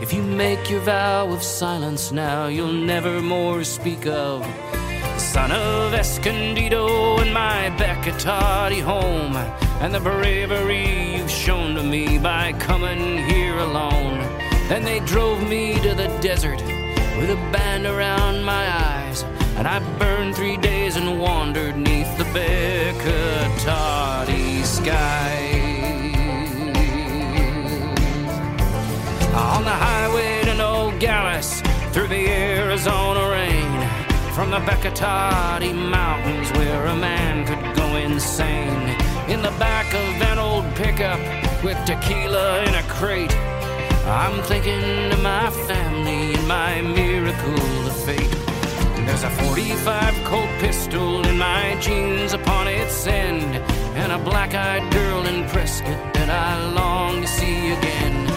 If 0.01 0.13
you 0.13 0.23
make 0.23 0.69
your 0.69 0.79
vow 0.81 1.29
of 1.29 1.43
silence 1.43 2.13
now, 2.13 2.47
you'll 2.47 2.71
never 2.71 3.21
more 3.21 3.65
speak 3.65 4.07
of 4.07 4.41
the 4.41 5.19
son 5.19 5.51
of 5.51 5.93
Escondido 5.93 7.17
and 7.17 7.33
my 7.33 7.69
Beccatati 7.77 8.81
home, 8.81 9.35
and 9.81 9.93
the 9.93 9.99
bravery 9.99 11.17
you've 11.17 11.29
shown 11.29 11.75
to 11.75 11.83
me 11.83 12.17
by 12.17 12.53
coming 12.53 13.17
here 13.27 13.57
alone. 13.57 14.30
Then 14.69 14.83
they 14.83 14.99
drove 15.01 15.41
me 15.47 15.79
to 15.81 15.93
the 15.93 16.07
desert 16.21 16.61
with 17.17 17.29
a 17.29 17.37
band 17.51 17.85
around 17.85 18.43
my 18.43 18.67
eyes, 18.67 19.23
and 19.57 19.67
I 19.67 19.79
burned 19.97 20.35
three 20.35 20.57
days 20.57 20.95
and 20.95 21.19
wandered 21.19 21.75
neath 21.75 22.17
the 22.17 22.23
Beccatati 22.25 23.03
skies. 24.63 25.81
On 29.33 29.63
the 29.63 29.69
highway 29.69 30.43
to 30.45 30.53
Nogales, 30.55 31.61
through 31.91 32.07
the 32.07 32.27
Arizona 32.29 33.29
rain, 33.29 33.87
from 34.33 34.49
the 34.49 34.59
Beccatati 34.59 35.73
Mountains 35.73 36.49
where 36.53 36.85
a 36.85 36.95
man 36.95 37.45
could 37.45 37.75
go 37.75 37.95
insane. 37.97 38.95
In 39.29 39.41
the 39.41 39.51
back 39.59 39.93
of 39.93 40.21
an 40.31 40.39
old 40.39 40.65
pickup 40.75 41.19
with 41.63 41.77
tequila 41.85 42.63
in 42.63 42.75
a 42.75 42.83
crate, 42.83 43.35
I'm 44.05 44.41
thinking 44.43 45.11
of 45.11 45.21
my 45.21 45.49
family 45.67 46.33
and 46.33 46.47
my 46.47 46.81
miracle 46.81 47.87
of 47.87 47.95
fate. 48.05 48.35
There's 49.05 49.23
a 49.23 49.29
45 49.29 50.23
Colt 50.23 50.49
pistol 50.59 51.25
in 51.27 51.37
my 51.37 51.77
jeans 51.79 52.33
upon 52.33 52.67
its 52.67 53.05
end, 53.05 53.55
and 53.95 54.11
a 54.11 54.17
black-eyed 54.17 54.91
girl 54.91 55.25
in 55.25 55.47
Prescott 55.49 56.13
that 56.13 56.29
I 56.29 56.71
long 56.71 57.21
to 57.21 57.27
see 57.27 57.73
again. 57.73 58.27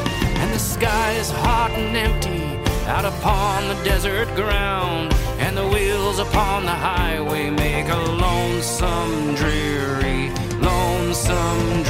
And 0.40 0.52
the 0.52 0.58
sky 0.58 1.12
is 1.12 1.30
hot 1.30 1.70
and 1.70 1.96
empty 1.96 2.44
out 2.86 3.06
upon 3.06 3.68
the 3.68 3.82
desert 3.84 4.28
ground, 4.34 5.14
and 5.38 5.56
the 5.56 5.66
wheels 5.66 6.18
upon 6.18 6.64
the 6.64 6.70
highway 6.70 7.48
make 7.48 7.88
a 7.88 7.96
lonesome, 7.96 9.34
dreary, 9.34 10.30
lonesome, 10.60 11.83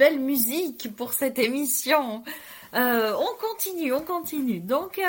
belle 0.00 0.18
musique 0.18 0.96
pour 0.96 1.12
cette 1.12 1.38
émission. 1.38 2.24
Euh, 2.72 3.12
on 3.18 3.46
continue, 3.48 3.92
on 3.92 4.00
continue. 4.00 4.58
Donc, 4.60 4.98
euh, 4.98 5.02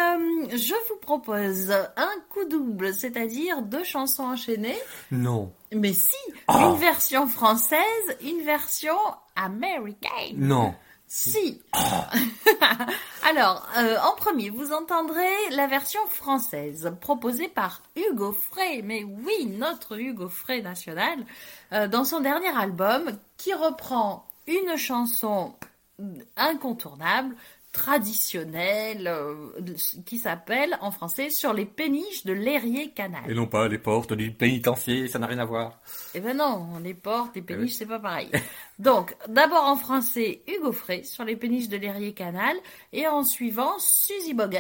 je 0.51 0.73
vous 0.89 0.97
propose 0.99 1.71
un 1.95 2.11
coup 2.29 2.43
double, 2.43 2.93
c'est-à-dire 2.93 3.61
deux 3.61 3.85
chansons 3.85 4.23
enchaînées. 4.23 4.77
Non. 5.09 5.53
Mais 5.71 5.93
si, 5.93 6.17
Oh. 6.49 6.53
une 6.73 6.75
version 6.75 7.25
française, 7.25 8.17
une 8.21 8.41
version 8.43 8.97
américaine. 9.37 10.35
Non. 10.35 10.73
Si. 11.07 11.61
Alors, 13.29 13.65
euh, 13.77 13.95
en 14.03 14.13
premier, 14.17 14.49
vous 14.49 14.73
entendrez 14.73 15.49
la 15.51 15.67
version 15.67 16.01
française 16.07 16.91
proposée 16.99 17.47
par 17.47 17.81
Hugo 17.95 18.33
Frey. 18.33 18.81
Mais 18.83 19.05
oui, 19.05 19.45
notre 19.45 19.97
Hugo 19.97 20.27
Frey 20.27 20.61
national, 20.61 21.25
dans 21.89 22.03
son 22.03 22.19
dernier 22.19 22.53
album, 22.57 23.17
qui 23.37 23.53
reprend 23.53 24.25
une 24.47 24.77
chanson 24.77 25.53
incontournable, 26.35 27.35
traditionnelle, 27.71 29.07
euh, 29.07 29.35
qui 30.05 30.19
s'appelle 30.19 30.77
en 30.81 30.91
français 30.91 31.29
Sur 31.29 31.53
les 31.53 31.65
péniches 31.65 32.25
de 32.25 32.33
l'Érier 32.33 32.91
Canal. 32.91 33.23
Et 33.29 33.33
non 33.33 33.47
pas 33.47 33.69
les 33.69 33.77
portes 33.77 34.11
du 34.13 34.31
pénitencier, 34.31 35.07
ça 35.07 35.19
n'a 35.19 35.27
rien 35.27 35.39
à 35.39 35.45
voir. 35.45 35.79
Eh 36.13 36.19
ben 36.19 36.35
non, 36.35 36.79
les 36.83 36.93
portes, 36.93 37.35
les 37.35 37.41
péniches, 37.41 37.69
oui. 37.69 37.75
c'est 37.75 37.85
pas 37.85 37.99
pareil. 37.99 38.29
Donc, 38.79 39.15
d'abord 39.29 39.63
en 39.67 39.77
français, 39.77 40.41
Hugo 40.47 40.73
Frey 40.73 41.03
sur 41.03 41.23
les 41.23 41.37
péniches 41.37 41.69
de 41.69 41.77
l'Érier 41.77 42.13
Canal, 42.13 42.57
et 42.91 43.07
en 43.07 43.23
suivant, 43.23 43.79
Suzy 43.79 44.33
Bogues, 44.33 44.59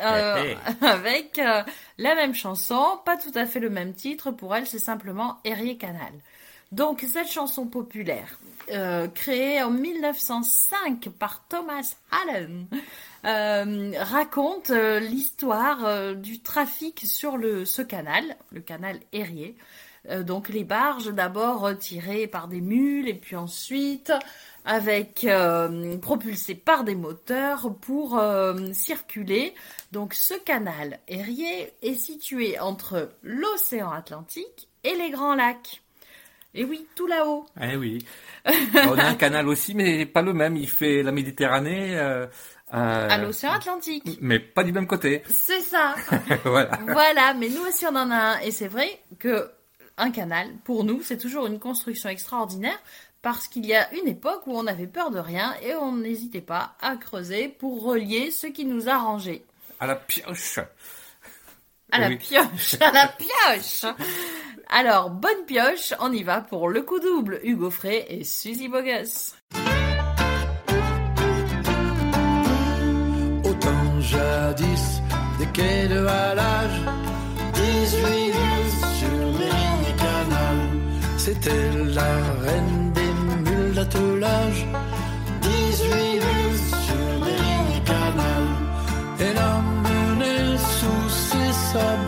euh, 0.00 0.44
Eh, 0.44 0.56
avec 0.86 1.38
euh, 1.40 1.62
la 1.98 2.14
même 2.14 2.34
chanson, 2.34 3.00
pas 3.04 3.16
tout 3.16 3.32
à 3.34 3.46
fait 3.46 3.60
le 3.60 3.70
même 3.70 3.92
titre, 3.92 4.30
pour 4.30 4.54
elle 4.54 4.66
c'est 4.66 4.78
simplement 4.78 5.38
Érier 5.44 5.76
Canal. 5.78 6.12
Donc, 6.74 7.06
cette 7.06 7.30
chanson 7.30 7.66
populaire, 7.66 8.40
euh, 8.72 9.06
créée 9.06 9.62
en 9.62 9.70
1905 9.70 11.08
par 11.08 11.44
Thomas 11.48 11.94
Allen, 12.10 12.66
euh, 13.24 13.92
raconte 14.00 14.70
euh, 14.70 14.98
l'histoire 14.98 16.16
du 16.16 16.40
trafic 16.40 17.02
sur 17.06 17.38
ce 17.64 17.80
canal, 17.80 18.24
le 18.50 18.60
canal. 18.60 18.98
Euh, 20.10 20.24
donc 20.24 20.48
les 20.48 20.64
barges 20.64 21.14
d'abord 21.14 21.78
tirées 21.78 22.26
par 22.26 22.48
des 22.48 22.60
mules 22.60 23.08
et 23.08 23.14
puis 23.14 23.36
ensuite 23.36 24.12
avec 24.64 25.26
propulsées 26.02 26.56
par 26.56 26.82
des 26.82 26.96
moteurs 26.96 27.72
pour 27.80 28.20
circuler. 28.72 29.54
Donc 29.92 30.12
ce 30.12 30.34
canal 30.34 30.98
Érié 31.06 31.72
est 31.82 31.94
situé 31.94 32.58
entre 32.58 33.10
l'océan 33.22 33.92
Atlantique 33.92 34.68
et 34.82 34.96
les 34.96 35.10
Grands 35.10 35.36
Lacs. 35.36 35.83
Et 36.54 36.64
oui, 36.64 36.86
tout 36.94 37.06
là-haut. 37.06 37.46
Eh 37.60 37.76
oui. 37.76 38.04
On 38.46 38.96
a 38.98 39.04
un 39.04 39.14
canal 39.14 39.48
aussi, 39.48 39.74
mais 39.74 40.06
pas 40.06 40.22
le 40.22 40.32
même. 40.32 40.56
Il 40.56 40.68
fait 40.70 41.02
la 41.02 41.10
Méditerranée. 41.12 41.96
euh, 41.98 42.26
euh, 42.72 43.08
À 43.10 43.18
l'océan 43.18 43.52
Atlantique. 43.52 44.18
Mais 44.20 44.38
pas 44.38 44.62
du 44.64 44.72
même 44.72 44.86
côté. 44.86 45.22
C'est 45.28 45.60
ça. 45.60 45.94
voilà. 46.44 46.78
voilà, 46.88 47.34
mais 47.34 47.48
nous 47.48 47.62
aussi 47.66 47.84
on 47.86 47.96
en 47.96 48.10
a 48.10 48.16
un. 48.16 48.38
Et 48.40 48.50
c'est 48.52 48.68
vrai 48.68 49.00
que 49.18 49.50
un 49.96 50.10
canal, 50.10 50.48
pour 50.64 50.84
nous, 50.84 51.02
c'est 51.02 51.18
toujours 51.18 51.46
une 51.46 51.58
construction 51.58 52.08
extraordinaire 52.08 52.78
parce 53.22 53.48
qu'il 53.48 53.64
y 53.66 53.74
a 53.74 53.92
une 53.94 54.06
époque 54.08 54.46
où 54.46 54.52
on 54.56 54.66
avait 54.66 54.86
peur 54.86 55.10
de 55.10 55.18
rien 55.18 55.54
et 55.62 55.74
on 55.74 55.92
n'hésitait 55.96 56.40
pas 56.40 56.74
à 56.80 56.96
creuser 56.96 57.48
pour 57.48 57.82
relier 57.82 58.30
ce 58.30 58.46
qui 58.46 58.64
nous 58.64 58.88
arrangeait. 58.88 59.42
À 59.80 59.86
la 59.86 59.96
pioche. 59.96 60.58
À 61.90 62.00
la 62.00 62.08
Oui. 62.08 62.16
pioche, 62.16 62.74
à 62.80 62.90
la 62.90 63.08
pioche 63.08 63.84
Alors, 64.68 65.10
bonne 65.10 65.44
pioche, 65.46 65.94
on 66.00 66.12
y 66.12 66.22
va 66.22 66.40
pour 66.40 66.68
le 66.68 66.82
coup 66.82 66.98
double, 66.98 67.40
Hugo 67.44 67.70
Frey 67.70 68.06
et 68.08 68.24
Suzy 68.24 68.68
Bogus. 68.68 69.34
Autant 73.44 74.00
jadis, 74.00 75.00
des 75.38 75.46
quais 75.52 75.88
de 75.88 76.06
halage, 76.06 76.80
18 77.54 78.00
lieues 78.26 78.70
sur 78.98 79.18
le 79.38 79.96
canal. 79.98 80.58
C'était 81.18 81.70
la 81.94 82.16
reine 82.42 82.92
des 82.92 83.50
mules 83.50 83.74
d'attelage, 83.74 84.66
18 85.42 85.88
lieues 86.14 86.56
sur 86.86 87.26
le 87.26 87.84
canal. 87.84 88.44
Elle 89.20 89.38
a 89.38 89.60
mené 89.60 90.58
sous 90.58 91.10
ses 91.10 91.52
sables 91.72 92.03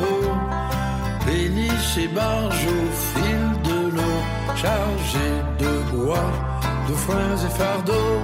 barges 2.17 2.67
au 2.79 2.87
fil 3.11 3.45
de 3.69 3.79
l'eau, 3.95 4.19
chargées 4.63 5.39
de 5.63 5.73
bois, 5.93 6.33
de 6.89 6.95
foins 6.95 7.37
et 7.47 7.53
fardeaux, 7.61 8.21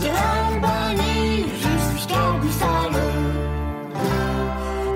de 0.00 0.08
Albany 0.36 1.46
jusqu'à 1.64 2.24
Buffalo. 2.42 3.08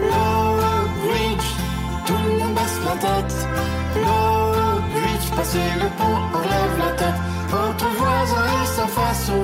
L'Oak 0.09 0.91
Bridge, 1.05 1.51
tout 2.07 2.21
le 2.27 2.33
monde 2.39 2.55
baisse 2.59 2.81
la 2.89 2.97
tête. 3.07 3.35
L'Oak 4.03 4.83
Bridge, 4.95 5.29
passer 5.37 5.69
le 5.83 5.89
pont, 5.99 6.21
on 6.39 6.43
lève 6.53 6.77
la 6.85 6.93
tête. 7.01 7.21
Entre 7.65 7.87
voisins 8.01 8.51
et 8.63 8.67
sans 8.77 8.91
façon, 9.03 9.41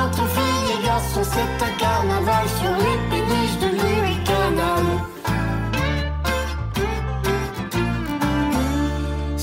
entre 0.00 0.24
filles 0.34 0.70
et 0.74 0.86
garçons, 0.86 1.26
c'est 1.34 1.58
un 1.68 1.74
carnaval 1.84 2.44
sur 2.60 2.74
les 2.84 2.97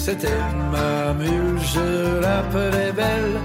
C'était 0.06 0.28
ma 0.72 1.14
mule, 1.16 1.60
je 1.74 2.20
l'appelais 2.22 2.92
belle. 2.92 3.40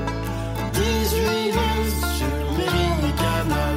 18 0.75 1.53
lieues 1.57 1.91
sur 2.19 2.37
l'Erie 2.59 3.15
Canal. 3.17 3.77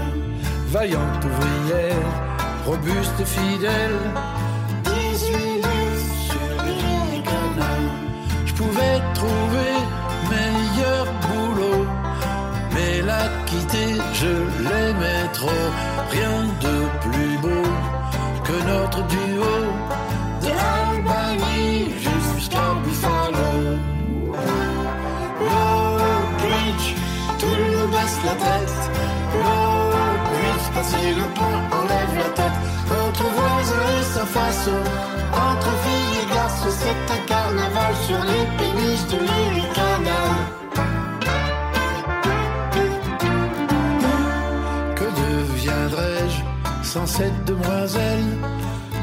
Vaillante 0.68 1.24
ouvrière, 1.24 2.06
robuste 2.66 3.24
fidèle. 3.24 4.00
18 4.84 5.62
lieues 5.64 6.02
sur 6.28 6.50
l'Erie 6.66 7.24
Canal. 7.24 7.84
Je 8.48 8.54
pouvais 8.54 9.00
trouver 9.14 9.74
meilleur 10.30 11.06
boulot. 11.22 11.86
Mais 12.74 13.02
la 13.02 13.30
quitter, 13.46 13.94
je 14.14 14.34
l'aimais 14.62 15.32
trop. 15.32 15.68
Rien 16.12 16.43
Passer 30.84 31.14
le 31.16 31.24
pont, 31.34 31.78
enlève 31.78 32.16
la 32.18 32.30
tête. 32.36 32.60
Voisins 33.16 33.90
et 34.00 34.04
sans 34.04 34.26
façon, 34.26 34.80
entre 35.32 35.72
filles 35.84 36.20
et 36.22 36.34
garçons, 36.34 36.76
c'est 36.78 37.14
un 37.14 37.26
carnaval 37.26 37.94
sur 38.06 38.20
les 38.32 38.46
péniches 38.58 39.08
de 39.14 39.20
Canal. 39.78 40.32
Que 44.96 45.06
deviendrais-je 45.24 46.86
sans 46.86 47.06
cette 47.06 47.46
demoiselle? 47.46 48.26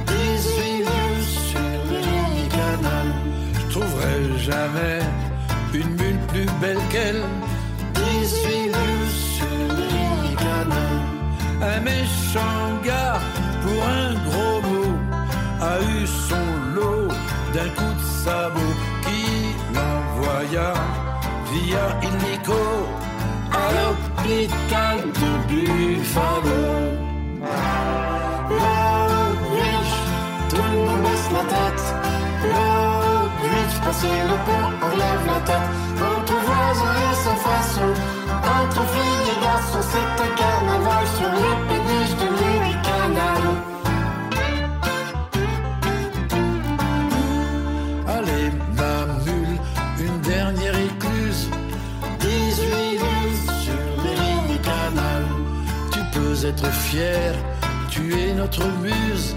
18 0.06 0.78
lieues 0.80 1.22
sur 1.22 1.60
le 1.90 2.48
canal 2.50 3.06
Je 3.54 3.72
trouverai 3.72 4.38
jamais 4.38 5.00
une 5.72 5.90
mule 5.96 6.20
plus 6.28 6.46
belle 6.60 6.80
qu'elle 6.90 7.22
Méchant 11.84 12.80
gars 12.84 13.20
pour 13.62 13.82
un 14.00 14.14
gros 14.26 14.60
mot 14.68 14.94
A 15.60 15.80
eu 15.80 16.06
son 16.06 16.46
lot 16.74 17.08
d'un 17.54 17.68
coup 17.78 17.94
de 18.00 18.06
sabot 18.24 18.74
Qui 19.02 19.54
l'envoya 19.74 20.74
via 21.52 21.84
illico 22.02 22.62
à 23.52 23.66
l'hôpital 23.76 24.98
de 25.20 25.30
Buffalo. 25.48 26.60
Bridge, 29.50 29.94
tout 30.48 30.56
le 30.56 30.78
monde 30.86 31.02
baisse 31.02 31.28
la 31.36 31.44
tête. 31.54 31.84
L'Oak 32.50 33.30
Bridge, 33.40 33.76
passer 33.84 34.16
le 34.30 34.36
pont, 34.46 34.68
on 34.86 34.92
lève 35.02 35.24
la 35.26 35.40
tête. 35.48 35.70
Entre 36.10 36.36
voisins 36.46 36.98
et 37.10 37.16
sans 37.24 37.38
façon, 37.48 37.88
entre 38.58 38.82
filles 38.92 39.29
garçons, 39.40 39.84
c'est 39.92 40.22
un 40.22 40.30
carnaval 40.36 41.04
sur 41.16 41.30
les 41.42 41.56
péniches 41.68 42.16
de 42.22 42.28
l'Erie 42.38 42.80
Canal. 42.88 43.42
Allez, 48.16 48.50
ma 48.76 48.96
mule, 49.24 49.56
une 50.06 50.20
dernière 50.20 50.76
écluse. 50.76 51.50
18 52.20 52.98
lieues 52.98 53.36
sur 53.64 53.80
les. 54.04 54.30
Tu 55.92 56.00
peux 56.12 56.46
être 56.46 56.70
fier, 56.72 57.34
tu 57.90 58.02
es 58.14 58.34
notre 58.34 58.64
muse. 58.82 59.36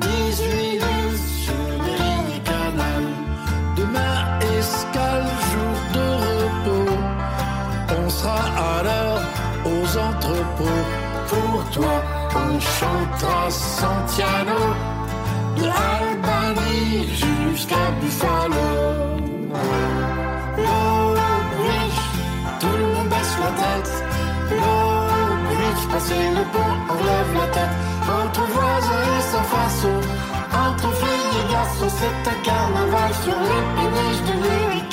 18 0.00 0.73
Pour 10.56 11.64
toi, 11.72 11.94
on 12.36 12.60
chantera 12.60 13.50
Santiano. 13.50 14.60
De 15.56 15.64
Albany 15.64 17.08
jusqu'à 17.08 17.90
Buffalo. 18.00 18.66
L'Oak 20.56 21.46
Bridge, 21.58 22.02
tout 22.60 22.76
le 22.80 22.86
monde 22.94 23.08
baisse 23.08 23.36
la 23.44 23.52
tête. 23.62 23.92
L'Oak 24.50 25.40
Bridge, 25.48 25.84
passer 25.92 26.30
le 26.38 26.44
pont, 26.52 26.74
on 26.90 26.98
lève 27.08 27.32
la 27.36 27.46
tête. 27.54 27.74
Entre 28.20 28.42
voisins 28.52 29.06
et 29.18 29.22
sans 29.32 29.46
façon, 29.56 29.96
entre 30.66 30.88
filles 31.00 31.34
et 31.40 31.52
garçons, 31.52 31.92
c'est 31.98 32.30
un 32.30 32.38
carnaval 32.44 33.12
sur 33.24 33.38
les 33.50 33.64
péniches 33.76 34.24
de 34.28 34.34
l'Erie 34.42 34.88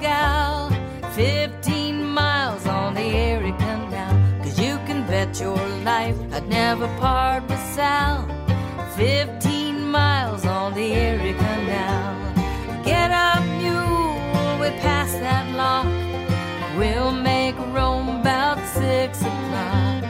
gal. 0.00 0.70
Fifteen 1.14 2.04
miles 2.04 2.66
on 2.66 2.94
the 2.94 3.02
Erie 3.02 3.52
Canal. 3.52 4.14
Cause 4.42 4.58
you 4.58 4.76
can 4.86 5.06
bet 5.06 5.40
your 5.40 5.58
life 5.84 6.16
I'd 6.32 6.48
never 6.48 6.86
part 6.98 7.42
with 7.48 7.62
Sal. 7.74 8.26
Fifteen 8.96 9.88
miles 9.90 10.44
on 10.44 10.74
the 10.74 10.92
Erie 10.92 11.34
Canal. 11.34 12.16
Get 12.84 13.10
up, 13.10 13.44
mule, 13.60 14.58
we 14.60 14.70
pass 14.80 15.12
that 15.24 15.46
lock. 15.56 15.86
We'll 16.78 17.12
make 17.12 17.56
Rome 17.74 18.20
about 18.20 18.58
six 18.68 19.20
o'clock. 19.20 20.04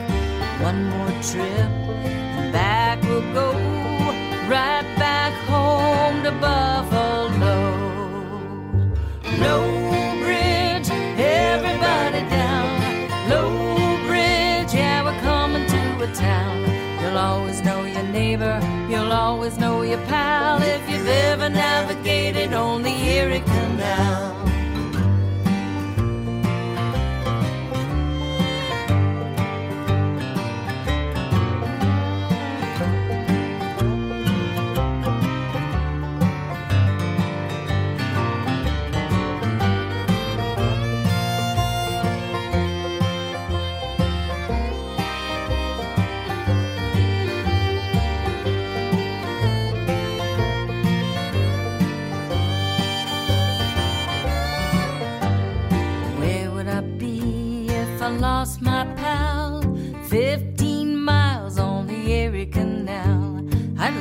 One 0.61 0.85
more 0.89 1.13
trip, 1.21 1.71
and 2.37 2.51
back 2.53 3.01
we'll 3.03 3.33
go. 3.33 3.51
Right 4.49 4.87
back 4.97 5.33
home 5.47 6.23
to 6.23 6.31
Buffalo. 6.31 7.57
Low 9.39 9.68
neighbor, 18.19 18.59
you'll 18.89 19.13
always 19.13 19.57
know 19.57 19.81
your 19.81 20.03
pal 20.09 20.61
if 20.61 20.89
you've 20.89 21.07
ever 21.29 21.47
navigated 21.49 22.53
on 22.53 22.83
the 22.83 22.95
Erie 23.15 23.39
Canal. 23.39 24.38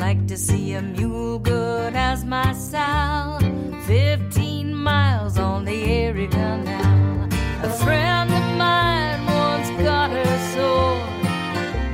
like 0.08 0.26
to 0.26 0.38
see 0.38 0.72
a 0.72 0.80
mule 0.80 1.38
good 1.38 1.94
as 1.94 2.24
my 2.24 2.50
Sal. 2.54 3.38
Fifteen 3.86 4.74
miles 4.74 5.36
on 5.36 5.66
the 5.66 5.78
Erie 6.00 6.28
Canal. 6.28 7.28
A 7.68 7.70
friend 7.82 8.30
of 8.40 8.46
mine 8.56 9.20
once 9.26 9.68
got 9.88 10.08
her 10.18 10.34
sore. 10.54 11.04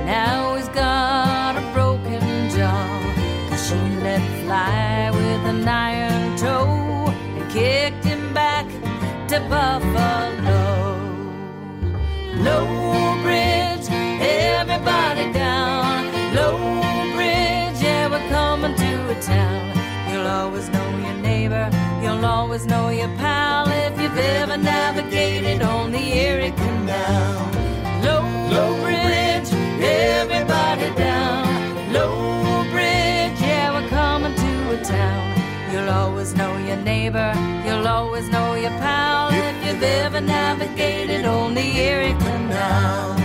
Now 0.05 0.55
he's 0.55 0.69
got 0.69 1.57
a 1.61 1.65
broken 1.73 2.23
jaw. 2.55 2.87
Cause 3.49 3.67
she 3.67 3.79
let 4.07 4.23
fly 4.43 5.11
with 5.19 5.43
an 5.53 5.67
iron 5.67 6.37
toe 6.37 7.11
and 7.37 7.51
kicked 7.51 8.05
him 8.05 8.33
back 8.33 8.65
to 9.31 9.37
Buffalo. 9.53 10.63
Low 12.47 12.65
bridge, 13.23 13.87
everybody 13.91 15.33
down. 15.33 15.74
always 22.55 22.71
know 22.71 22.87
your 22.87 23.09
pal 23.17 23.67
if 23.67 23.99
you've 23.99 24.17
ever 24.17 24.55
navigated 24.55 25.61
on 25.61 25.91
the 25.91 25.99
Erie 25.99 26.51
Canal. 26.51 27.51
Low, 28.01 28.23
low 28.49 28.81
bridge, 28.81 29.51
everybody 29.83 30.87
down. 30.95 31.91
Low 31.91 32.63
bridge, 32.71 33.37
yeah, 33.41 33.73
we're 33.73 33.89
coming 33.89 34.33
to 34.33 34.71
a 34.71 34.81
town. 34.85 35.73
You'll 35.73 35.89
always 35.89 36.33
know 36.33 36.55
your 36.59 36.77
neighbor, 36.77 37.33
you'll 37.65 37.89
always 37.89 38.29
know 38.29 38.53
your 38.55 38.75
pal 38.79 39.33
if 39.33 39.65
you've 39.65 39.83
ever 39.83 40.21
navigated 40.21 41.25
on 41.25 41.55
the 41.55 41.77
Erie 41.77 42.15
Canal. 42.19 43.24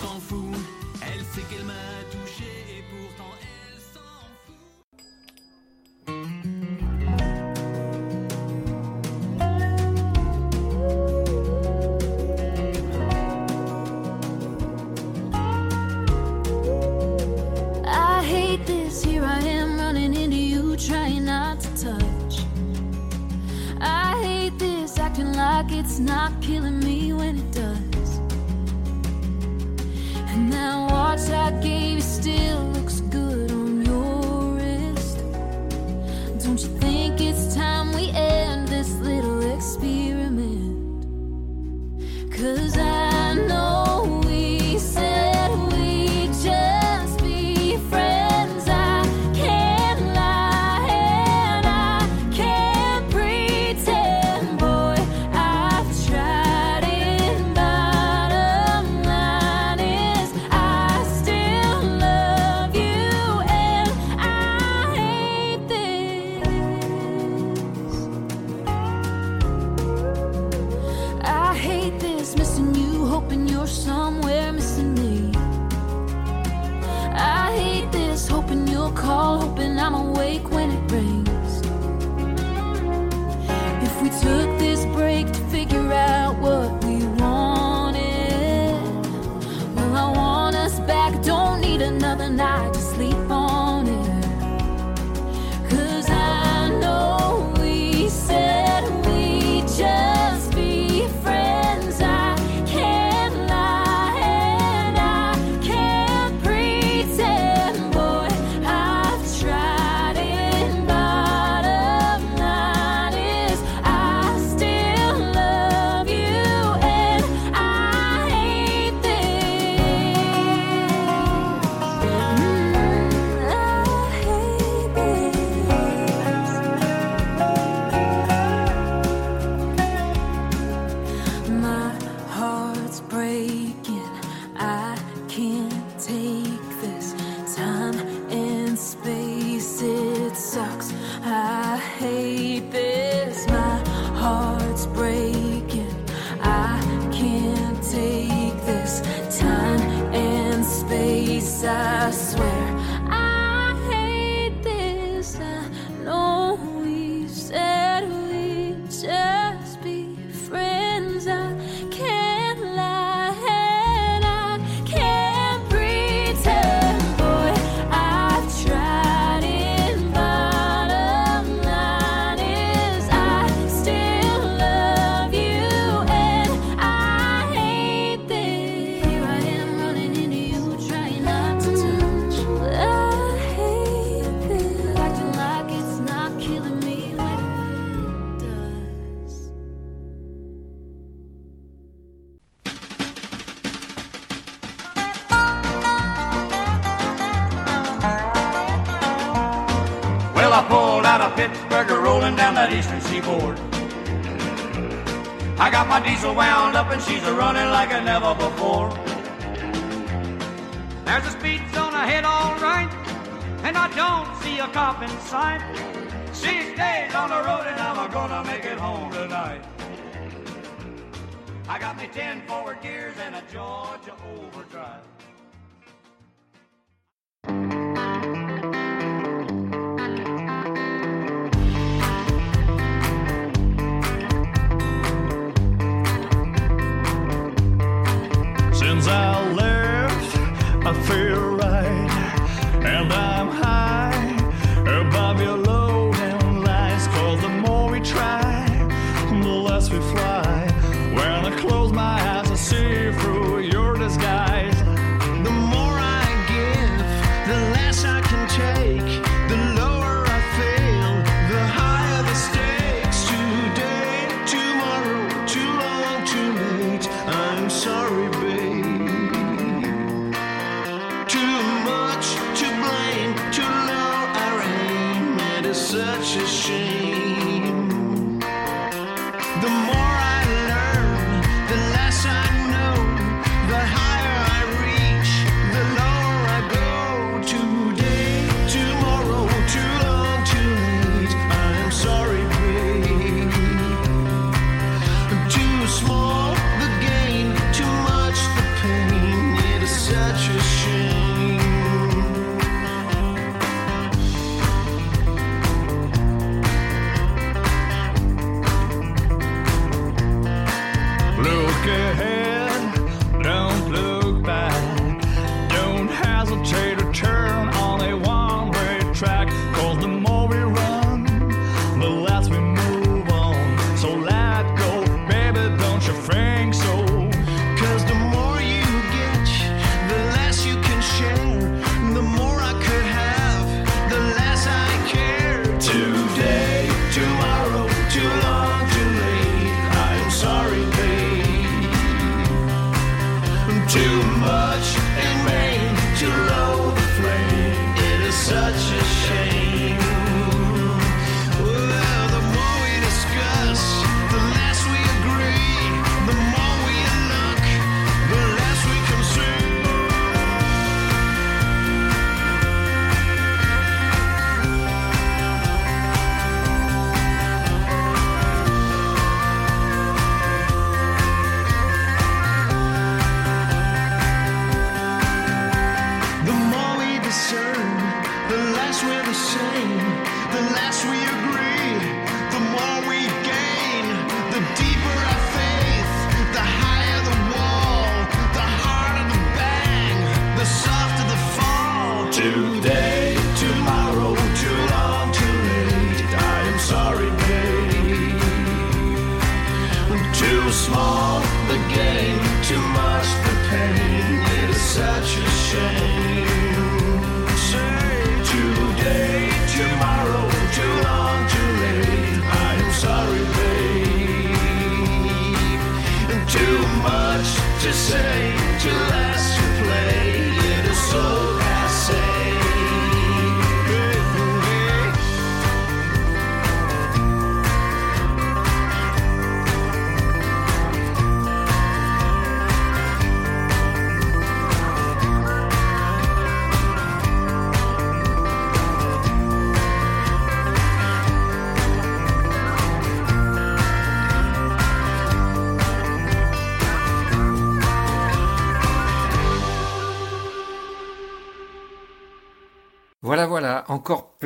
forward 222.51 222.81
gears 222.81 223.15
and 223.25 223.33
a 223.33 223.41
Georgia 223.49 224.13
overdrive. 224.35 225.30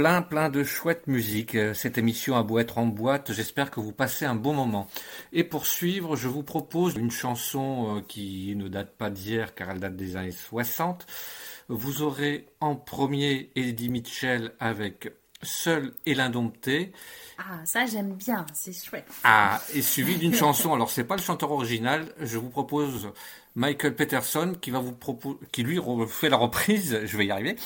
plein, 0.06 0.22
plein 0.22 0.50
de 0.52 0.64
chouette 0.64 1.08
musique. 1.08 1.56
Euh, 1.56 1.74
cette 1.74 1.98
émission 1.98 2.36
à 2.36 2.44
beau 2.44 2.60
être 2.60 2.78
en 2.78 2.86
boîte, 2.86 3.34
j'espère 3.34 3.72
que 3.72 3.80
vous 3.80 3.92
passez 3.92 4.24
un 4.24 4.36
bon 4.36 4.54
moment. 4.54 4.88
Et 5.34 5.44
pour 5.44 5.66
suivre, 5.66 6.16
je 6.16 6.28
vous 6.28 6.44
propose 6.44 6.94
une 6.96 7.10
chanson 7.10 7.98
euh, 7.98 8.02
qui 8.08 8.56
ne 8.56 8.68
date 8.68 8.92
pas 8.92 9.10
d'hier 9.10 9.56
car 9.56 9.72
elle 9.72 9.80
date 9.80 9.96
des 9.96 10.16
années 10.16 10.30
60. 10.30 11.08
Vous 11.70 12.04
aurez 12.04 12.46
en 12.60 12.76
premier 12.76 13.50
Eddie 13.56 13.90
Mitchell 13.90 14.52
avec 14.60 15.12
Seul 15.42 15.96
et 16.06 16.14
l'indompté. 16.14 16.92
Ah, 17.38 17.60
ça 17.66 17.86
j'aime 17.86 18.14
bien, 18.14 18.46
c'est 18.54 18.74
chouette. 18.74 19.08
Ah, 19.24 19.62
et 19.74 19.82
suivi 19.82 20.18
d'une 20.18 20.34
chanson. 20.36 20.74
Alors 20.74 20.90
c'est 20.90 21.04
pas 21.04 21.16
le 21.16 21.22
chanteur 21.22 21.52
original. 21.52 22.14
Je 22.20 22.38
vous 22.38 22.50
propose 22.50 23.12
Michael 23.56 23.96
Peterson 23.96 24.56
qui 24.60 24.72
va 24.72 24.80
vous 24.80 24.94
propos... 24.94 25.40
qui 25.52 25.64
lui 25.64 25.80
fait 26.08 26.30
la 26.30 26.38
reprise. 26.38 27.02
Je 27.06 27.18
vais 27.18 27.26
y 27.26 27.32
arriver 27.32 27.58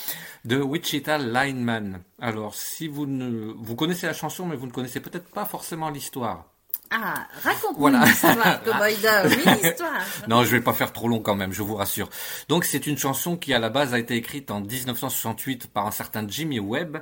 de 0.45 0.57
Wichita 0.57 1.17
Lineman. 1.17 2.01
Alors 2.19 2.55
si 2.55 2.87
vous 2.87 3.05
ne 3.05 3.53
vous 3.57 3.75
connaissez 3.75 4.07
la 4.07 4.13
chanson, 4.13 4.45
mais 4.45 4.55
vous 4.55 4.67
ne 4.67 4.71
connaissez 4.71 4.99
peut-être 4.99 5.29
pas 5.29 5.45
forcément 5.45 5.89
l'histoire. 5.89 6.45
Ah, 6.91 7.27
raconte-moi 7.43 7.91
voilà. 7.91 8.05
l'histoire, 8.05 8.63
Cowboy 8.63 8.95
oui, 9.25 9.53
l'histoire. 9.61 10.01
non, 10.27 10.43
je 10.43 10.49
vais 10.49 10.61
pas 10.61 10.73
faire 10.73 10.91
trop 10.91 11.07
long 11.07 11.19
quand 11.19 11.35
même, 11.35 11.53
je 11.53 11.61
vous 11.61 11.75
rassure. 11.75 12.09
Donc, 12.47 12.65
c'est 12.65 12.87
une 12.87 12.97
chanson 12.97 13.37
qui, 13.37 13.53
à 13.53 13.59
la 13.59 13.69
base, 13.69 13.93
a 13.93 13.99
été 13.99 14.15
écrite 14.15 14.49
en 14.49 14.61
1968 14.61 15.67
par 15.67 15.85
un 15.85 15.91
certain 15.91 16.27
Jimmy 16.27 16.59
Webb 16.59 16.97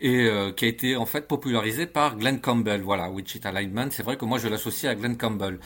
et 0.00 0.26
euh, 0.26 0.52
qui 0.52 0.64
a 0.64 0.68
été 0.68 0.96
en 0.96 1.06
fait 1.06 1.26
popularisé 1.26 1.86
par 1.86 2.16
Glenn 2.16 2.40
Campbell. 2.40 2.82
Voilà, 2.82 3.10
Wichita 3.10 3.52
Lineman, 3.52 3.90
c'est 3.90 4.02
vrai 4.02 4.16
que 4.16 4.24
moi 4.24 4.38
je 4.38 4.48
l'associe 4.48 4.90
à 4.90 4.94
Glenn 4.94 5.16
Campbell. 5.16 5.58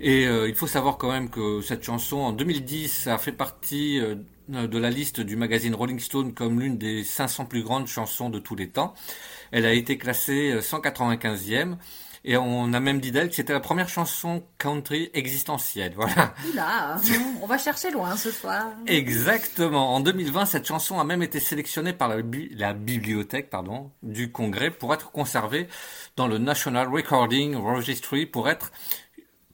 Et 0.00 0.26
euh, 0.26 0.48
il 0.48 0.54
faut 0.54 0.66
savoir 0.66 0.98
quand 0.98 1.10
même 1.10 1.30
que 1.30 1.60
cette 1.60 1.82
chanson 1.82 2.18
en 2.18 2.32
2010 2.32 3.06
a 3.06 3.18
fait 3.18 3.32
partie 3.32 4.00
euh, 4.00 4.16
de 4.48 4.78
la 4.78 4.90
liste 4.90 5.20
du 5.20 5.36
magazine 5.36 5.74
Rolling 5.74 5.98
Stone 5.98 6.32
comme 6.34 6.60
l'une 6.60 6.78
des 6.78 7.02
500 7.02 7.46
plus 7.46 7.62
grandes 7.62 7.86
chansons 7.86 8.30
de 8.30 8.38
tous 8.38 8.54
les 8.54 8.68
temps. 8.68 8.94
Elle 9.50 9.66
a 9.66 9.72
été 9.72 9.98
classée 9.98 10.52
euh, 10.52 10.60
195e. 10.60 11.76
Et 12.28 12.36
on 12.36 12.72
a 12.72 12.80
même 12.80 12.98
dit 13.00 13.12
d'elle 13.12 13.28
que 13.28 13.36
c'était 13.36 13.52
la 13.52 13.60
première 13.60 13.88
chanson 13.88 14.42
country 14.58 15.10
existentielle. 15.14 15.92
Voilà. 15.94 16.34
Oula, 16.50 16.96
on 17.42 17.46
va 17.46 17.56
chercher 17.56 17.92
loin 17.92 18.16
ce 18.16 18.32
soir. 18.32 18.66
Exactement. 18.86 19.94
En 19.94 20.00
2020, 20.00 20.44
cette 20.46 20.66
chanson 20.66 20.98
a 20.98 21.04
même 21.04 21.22
été 21.22 21.38
sélectionnée 21.38 21.92
par 21.92 22.08
la, 22.08 22.20
bi- 22.22 22.50
la 22.56 22.72
bibliothèque 22.72 23.48
pardon, 23.48 23.92
du 24.02 24.32
Congrès 24.32 24.72
pour 24.72 24.92
être 24.92 25.12
conservée 25.12 25.68
dans 26.16 26.26
le 26.26 26.38
National 26.38 26.88
Recording 26.88 27.54
Registry 27.54 28.26
pour 28.26 28.48
être 28.48 28.72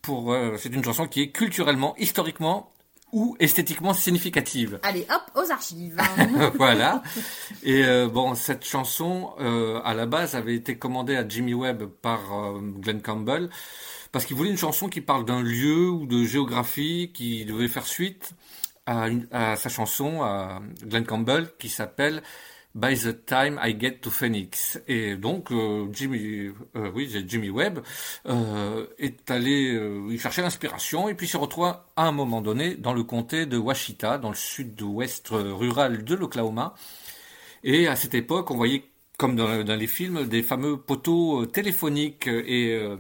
pour 0.01 0.33
euh, 0.33 0.57
c'est 0.59 0.71
une 0.75 0.83
chanson 0.83 1.07
qui 1.07 1.21
est 1.23 1.31
culturellement, 1.31 1.95
historiquement 1.99 2.73
ou 3.13 3.37
esthétiquement 3.39 3.93
significative. 3.95 4.81
Allez, 4.83 5.07
hop, 5.11 5.23
aux 5.45 5.51
archives. 5.51 5.97
voilà. 6.55 7.03
Et 7.63 7.85
euh, 7.85 8.09
bon, 8.09 8.35
cette 8.35 8.65
chanson, 8.65 9.33
euh, 9.41 9.81
à 9.85 9.93
la 9.95 10.07
base, 10.07 10.35
avait 10.35 10.55
été 10.55 10.77
commandée 10.79 11.17
à 11.17 11.29
Jimmy 11.29 11.53
Webb 11.55 11.85
par 12.01 12.21
euh, 12.33 12.59
Glenn 12.61 13.03
Campbell 13.03 13.51
parce 14.13 14.25
qu'il 14.27 14.37
voulait 14.37 14.51
une 14.51 14.59
chanson 14.59 14.89
qui 14.89 15.01
parle 15.01 15.25
d'un 15.25 15.43
lieu 15.43 15.89
ou 15.91 16.07
de 16.07 16.25
géographie 16.25 17.11
qui 17.15 17.45
devait 17.45 17.69
faire 17.69 17.87
suite 17.87 18.33
à, 18.87 19.09
une- 19.09 19.27
à 19.31 19.57
sa 19.57 19.69
chanson 19.69 20.23
à 20.23 20.61
Glenn 20.85 21.05
Campbell 21.05 21.49
qui 21.59 21.69
s'appelle 21.69 22.23
By 22.75 22.97
the 22.97 23.25
Time 23.27 23.61
I 23.63 23.77
Get 23.79 23.99
to 24.03 24.11
Phoenix. 24.11 24.81
Et 24.89 25.17
donc 25.17 25.51
euh, 25.53 25.87
Jimmy, 25.93 26.51
euh, 26.77 26.91
oui, 26.95 27.11
Jimmy 27.27 27.51
Webb 27.51 27.81
euh, 28.27 28.87
est 28.99 29.31
allé 29.31 29.75
euh, 29.75 30.07
y 30.11 30.19
chercher 30.19 30.41
l'inspiration 30.43 31.09
et 31.09 31.15
puis 31.15 31.27
se 31.29 31.37
retrouve 31.37 31.67
à 31.67 31.83
un 31.97 32.13
moment 32.13 32.41
donné 32.41 32.75
dans 32.77 32.95
le 32.95 33.05
comté 33.05 33.45
de 33.47 33.59
Washita, 33.59 34.19
dans 34.19 34.31
le 34.31 34.35
sud-ouest 34.37 35.33
euh, 35.33 35.53
rural 35.55 36.05
de 36.05 36.15
l'Oklahoma. 36.15 36.75
Et 37.65 37.87
à 37.89 37.97
cette 37.97 38.15
époque, 38.15 38.51
on 38.51 38.57
voyait, 38.57 38.85
comme 39.19 39.37
dans, 39.37 39.63
dans 39.63 39.77
les 39.77 39.87
films, 39.87 40.27
des 40.27 40.43
fameux 40.43 40.77
poteaux 40.79 41.43
euh, 41.43 41.47
téléphoniques. 41.47 42.27
euh, 42.29 42.43
Et 42.47 42.73
euh, 42.75 42.97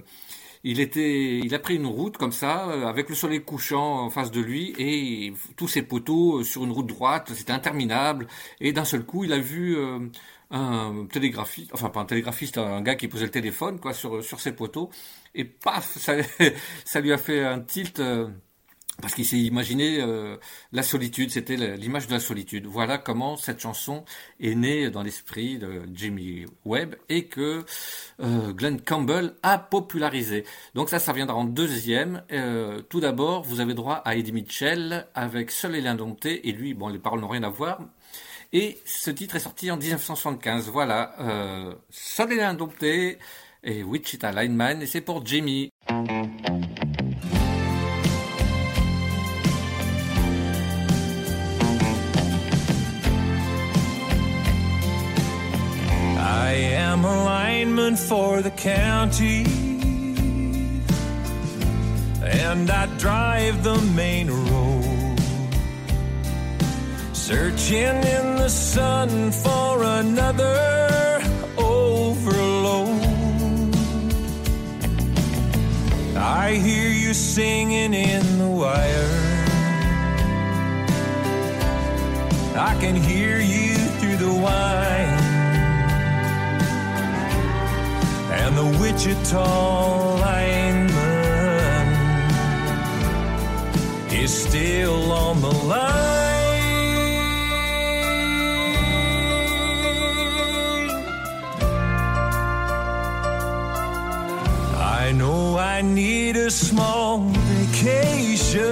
il 0.64 0.80
était, 0.80 1.38
il 1.38 1.54
a 1.54 1.58
pris 1.58 1.76
une 1.76 1.86
route 1.86 2.16
comme 2.16 2.32
ça, 2.32 2.68
euh, 2.70 2.86
avec 2.86 3.08
le 3.08 3.14
soleil 3.14 3.42
couchant 3.42 4.04
en 4.04 4.10
face 4.10 4.30
de 4.30 4.40
lui, 4.40 4.74
et 4.78 5.32
tous 5.56 5.68
ces 5.68 5.82
poteaux 5.82 6.38
euh, 6.40 6.44
sur 6.44 6.64
une 6.64 6.70
route 6.70 6.86
droite, 6.86 7.32
c'était 7.34 7.52
interminable. 7.52 8.28
Et 8.60 8.72
d'un 8.72 8.84
seul 8.84 9.04
coup, 9.04 9.24
il 9.24 9.32
a 9.32 9.38
vu 9.38 9.76
euh, 9.76 9.98
un 10.50 11.06
télégraphiste, 11.12 11.70
enfin 11.74 11.88
pas 11.90 12.00
un 12.00 12.04
télégraphiste, 12.04 12.58
un 12.58 12.80
gars 12.82 12.94
qui 12.94 13.08
posait 13.08 13.24
le 13.24 13.30
téléphone, 13.30 13.80
quoi, 13.80 13.92
sur 13.94 14.22
sur 14.24 14.40
ces 14.40 14.52
poteaux. 14.52 14.90
Et 15.34 15.44
paf, 15.44 15.96
ça, 15.98 16.14
ça 16.84 17.00
lui 17.00 17.12
a 17.12 17.18
fait 17.18 17.44
un 17.44 17.60
tilt. 17.60 18.00
Parce 19.02 19.14
qu'il 19.14 19.26
s'est 19.26 19.38
imaginé 19.38 20.00
euh, 20.00 20.36
la 20.72 20.82
solitude, 20.82 21.30
c'était 21.30 21.56
l'image 21.76 22.06
de 22.06 22.12
la 22.12 22.20
solitude. 22.20 22.66
Voilà 22.66 22.96
comment 22.96 23.36
cette 23.36 23.60
chanson 23.60 24.04
est 24.40 24.54
née 24.54 24.90
dans 24.90 25.02
l'esprit 25.02 25.58
de 25.58 25.82
Jimmy 25.92 26.46
Webb 26.64 26.94
et 27.08 27.26
que 27.26 27.64
euh, 28.20 28.52
Glenn 28.52 28.80
Campbell 28.80 29.34
a 29.42 29.58
popularisé. 29.58 30.44
Donc 30.74 30.88
ça, 30.88 30.98
ça 30.98 31.12
viendra 31.12 31.36
en 31.36 31.44
deuxième. 31.44 32.22
Euh, 32.32 32.80
tout 32.88 33.00
d'abord, 33.00 33.42
vous 33.42 33.60
avez 33.60 33.74
droit 33.74 33.96
à 34.04 34.16
Eddie 34.16 34.32
Mitchell 34.32 35.06
avec 35.14 35.50
Seul 35.50 35.74
et 35.74 35.80
l'indompté, 35.80 36.48
et 36.48 36.52
lui, 36.52 36.72
bon, 36.72 36.88
les 36.88 36.98
paroles 36.98 37.20
n'ont 37.20 37.28
rien 37.28 37.42
à 37.42 37.50
voir. 37.50 37.80
Et 38.52 38.78
ce 38.84 39.10
titre 39.10 39.36
est 39.36 39.40
sorti 39.40 39.70
en 39.70 39.76
1975. 39.76 40.68
Voilà, 40.70 41.14
euh, 41.20 41.74
Seul 41.90 42.32
et 42.32 42.36
l'indompté 42.36 43.18
et 43.64 43.82
Wichita 43.82 44.32
Lineman, 44.32 44.82
et 44.82 44.86
c'est 44.86 45.00
pour 45.00 45.24
Jimmy. 45.24 45.70
For 57.62 58.42
the 58.42 58.50
county, 58.50 59.44
and 62.24 62.68
I 62.68 62.86
drive 62.98 63.62
the 63.62 63.80
main 63.94 64.28
road, 64.28 65.20
searching 67.12 68.02
in 68.16 68.36
the 68.36 68.48
sun 68.48 69.30
for 69.30 69.84
another 69.84 71.22
overload. 71.56 73.00
I 76.16 76.54
hear 76.54 76.88
you 76.88 77.14
singing 77.14 77.94
in 77.94 78.38
the 78.38 78.48
wire. 78.48 79.08
I 82.56 82.76
can 82.80 82.96
hear 82.96 83.38
you 83.38 83.76
through 83.98 84.16
the 84.16 84.32
whine. 84.32 85.11
And 88.54 88.58
the 88.58 88.78
Wichita 88.80 90.16
lineman 90.20 91.86
is 94.12 94.30
still 94.44 95.12
on 95.12 95.40
the 95.40 95.48
line. 95.48 96.12
I 104.76 105.12
know 105.12 105.56
I 105.58 105.82
need 105.82 106.36
a 106.36 106.50
small 106.50 107.18
vacation, 107.20 108.66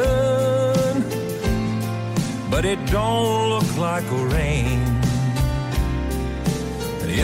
but 2.51 2.65
it 2.65 2.85
don't 2.87 3.49
look 3.51 3.77
like 3.79 4.05
a 4.11 4.27
rain. 4.27 4.80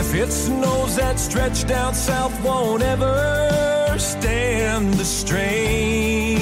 If 0.09 0.15
it 0.15 0.31
snows, 0.31 0.95
that 0.95 1.19
stretch 1.19 1.67
down 1.67 1.93
south 1.93 2.41
won't 2.41 2.81
ever 2.81 3.93
stand 3.97 4.93
the 4.93 5.03
strain. 5.03 6.39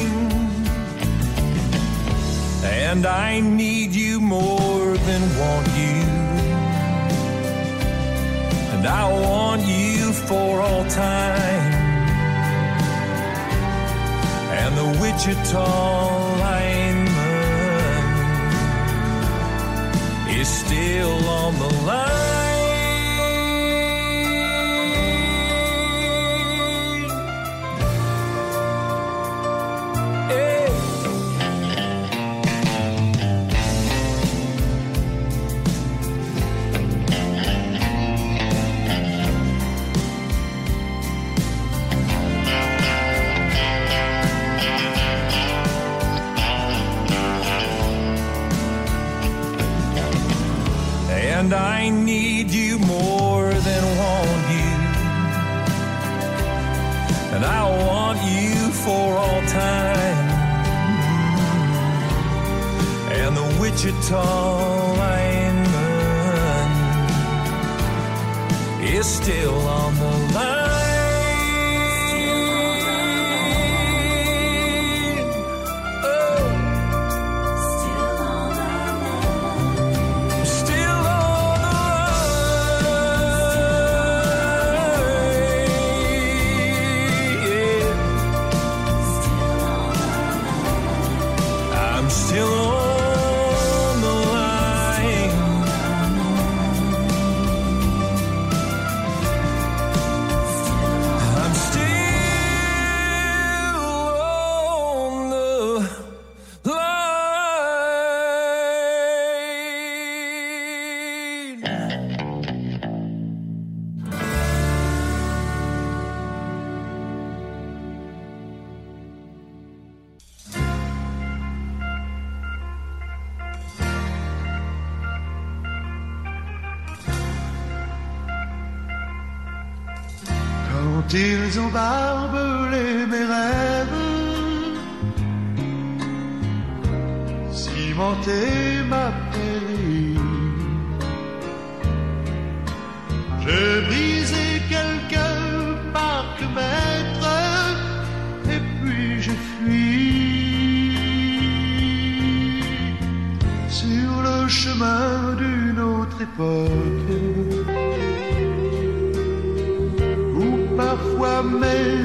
And 2.64 3.08
I 3.08 3.40
need 3.40 3.96
you 3.96 4.22
more 4.22 4.96
than 5.08 5.22
want 5.40 5.68
you. 5.70 6.04
And 8.76 8.86
I 8.86 9.12
want 9.28 9.64
you 9.64 10.14
for 10.14 10.62
all 10.62 10.86
time. 10.86 11.74
And 14.62 14.78
the 14.78 14.90
Wichita 15.02 16.38
lineman 16.44 17.16
is 20.40 20.48
still 20.48 21.30
on 21.30 21.58
the 21.58 21.74
line. 21.84 22.25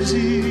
Mes 0.01 0.50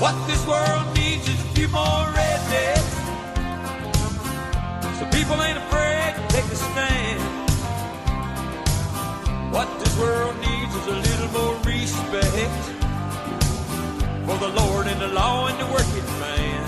What 0.00 0.16
this 0.26 0.46
world 0.46 0.96
needs 0.96 1.28
is 1.28 1.38
a 1.38 1.48
few 1.52 1.68
more 1.68 2.06
rednecks. 2.16 2.94
So 4.98 5.04
people 5.12 5.36
ain't 5.42 5.58
afraid 5.58 6.14
to 6.16 6.22
take 6.32 6.46
a 6.46 6.56
stand. 6.56 7.20
What 9.52 9.68
this 9.78 9.94
world 9.98 10.36
needs 10.40 10.74
is 10.74 10.86
a 10.86 10.96
little 11.06 11.28
more 11.36 11.54
respect 11.68 12.62
for 14.24 14.38
the 14.38 14.48
Lord 14.56 14.86
and 14.86 14.98
the 15.02 15.08
law 15.08 15.48
and 15.48 15.58
the 15.60 15.66
working 15.66 16.08
man. 16.18 16.64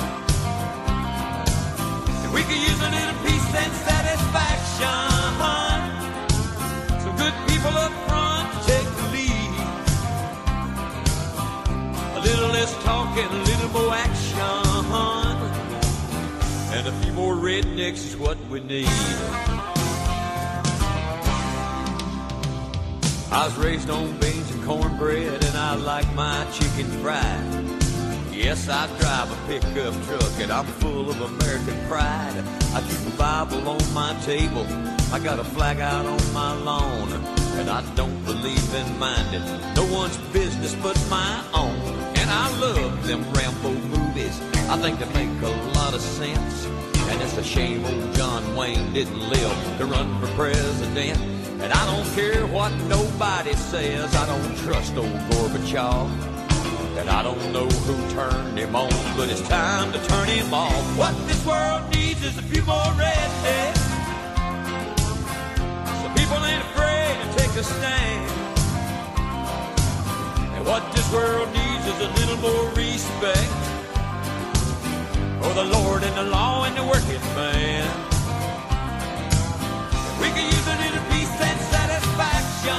And 2.24 2.32
we 2.34 2.42
could 2.42 2.60
use 2.60 2.80
a 2.82 2.90
little 2.90 3.16
peace 3.24 3.54
and 3.56 3.72
satisfaction. 3.88 5.40
Some 7.00 7.16
good 7.16 7.34
people 7.48 7.72
up 7.78 7.92
front 8.08 8.31
Less 12.52 12.84
talking, 12.84 13.24
a 13.24 13.42
little 13.44 13.70
more 13.70 13.94
action. 13.94 14.38
And 16.74 16.86
a 16.86 16.92
few 17.02 17.12
more 17.14 17.34
rednecks 17.34 18.04
is 18.06 18.16
what 18.16 18.36
we 18.50 18.60
need. 18.60 18.86
I 23.30 23.46
was 23.46 23.56
raised 23.56 23.88
on 23.88 24.18
beans 24.18 24.50
and 24.50 24.62
cornbread, 24.64 25.42
and 25.42 25.56
I 25.56 25.76
like 25.76 26.12
my 26.14 26.46
chicken 26.52 26.84
fried. 27.00 27.82
Yes, 28.30 28.68
I 28.68 28.86
drive 28.98 29.32
a 29.32 29.46
pickup 29.46 29.94
truck, 30.04 30.40
and 30.40 30.52
I'm 30.52 30.66
full 30.66 31.08
of 31.08 31.18
American 31.22 31.88
pride. 31.88 32.44
I 32.74 32.82
keep 32.86 33.14
a 33.14 33.16
Bible 33.16 33.66
on 33.66 33.94
my 33.94 34.14
table, 34.26 34.66
I 35.10 35.18
got 35.18 35.38
a 35.38 35.44
flag 35.44 35.80
out 35.80 36.04
on 36.04 36.32
my 36.34 36.54
lawn, 36.54 37.12
and 37.58 37.70
I 37.70 37.82
don't 37.94 38.22
believe 38.26 38.74
in 38.74 38.98
minding 38.98 39.44
no 39.74 39.86
one's 39.94 40.18
business 40.34 40.74
but 40.82 40.98
my 41.08 41.42
own. 41.54 42.11
I 42.32 42.48
love 42.58 43.06
them 43.06 43.22
Rambo 43.32 43.72
movies, 43.94 44.40
I 44.70 44.76
think 44.78 44.98
they 44.98 45.06
make 45.12 45.42
a 45.42 45.50
lot 45.76 45.92
of 45.92 46.00
sense. 46.00 46.66
And 47.10 47.20
it's 47.20 47.36
a 47.36 47.44
shame 47.44 47.84
old 47.84 48.14
John 48.14 48.56
Wayne 48.56 48.92
didn't 48.94 49.20
live 49.28 49.78
to 49.78 49.84
run 49.84 50.18
for 50.18 50.28
president. 50.28 51.20
And 51.60 51.70
I 51.72 51.84
don't 51.94 52.08
care 52.14 52.46
what 52.46 52.72
nobody 52.88 53.52
says, 53.52 54.14
I 54.16 54.26
don't 54.26 54.56
trust 54.64 54.96
old 54.96 55.12
Gorbachev. 55.30 56.08
And 56.98 57.10
I 57.10 57.22
don't 57.22 57.52
know 57.52 57.66
who 57.66 58.14
turned 58.14 58.58
him 58.58 58.74
on, 58.74 58.90
but 59.16 59.28
it's 59.28 59.46
time 59.48 59.92
to 59.92 59.98
turn 60.06 60.28
him 60.28 60.54
off. 60.54 60.98
What 60.98 61.14
this 61.26 61.44
world 61.44 61.82
needs 61.94 62.24
is 62.24 62.38
a 62.38 62.42
few 62.42 62.62
more 62.64 62.90
rednecks. 62.96 63.76
So 66.00 66.08
people 66.16 66.42
ain't 66.44 66.62
afraid 66.62 67.14
to 67.22 67.38
take 67.38 67.54
a 67.56 67.62
stand. 67.62 68.41
And 70.62 70.70
what 70.70 70.92
this 70.94 71.12
world 71.12 71.52
needs 71.52 71.86
is 71.88 71.98
a 71.98 72.08
little 72.20 72.36
more 72.36 72.68
respect 72.76 73.62
for 75.42 75.52
the 75.54 75.64
Lord 75.64 76.04
and 76.04 76.16
the 76.16 76.22
law 76.22 76.62
and 76.62 76.76
the 76.76 76.84
working 76.84 77.20
man. 77.34 77.90
We 80.20 80.28
can 80.28 80.44
use 80.46 80.66
a 80.68 80.76
little 80.84 81.02
peace 81.10 81.34
and 81.50 81.58
satisfaction. 81.66 82.78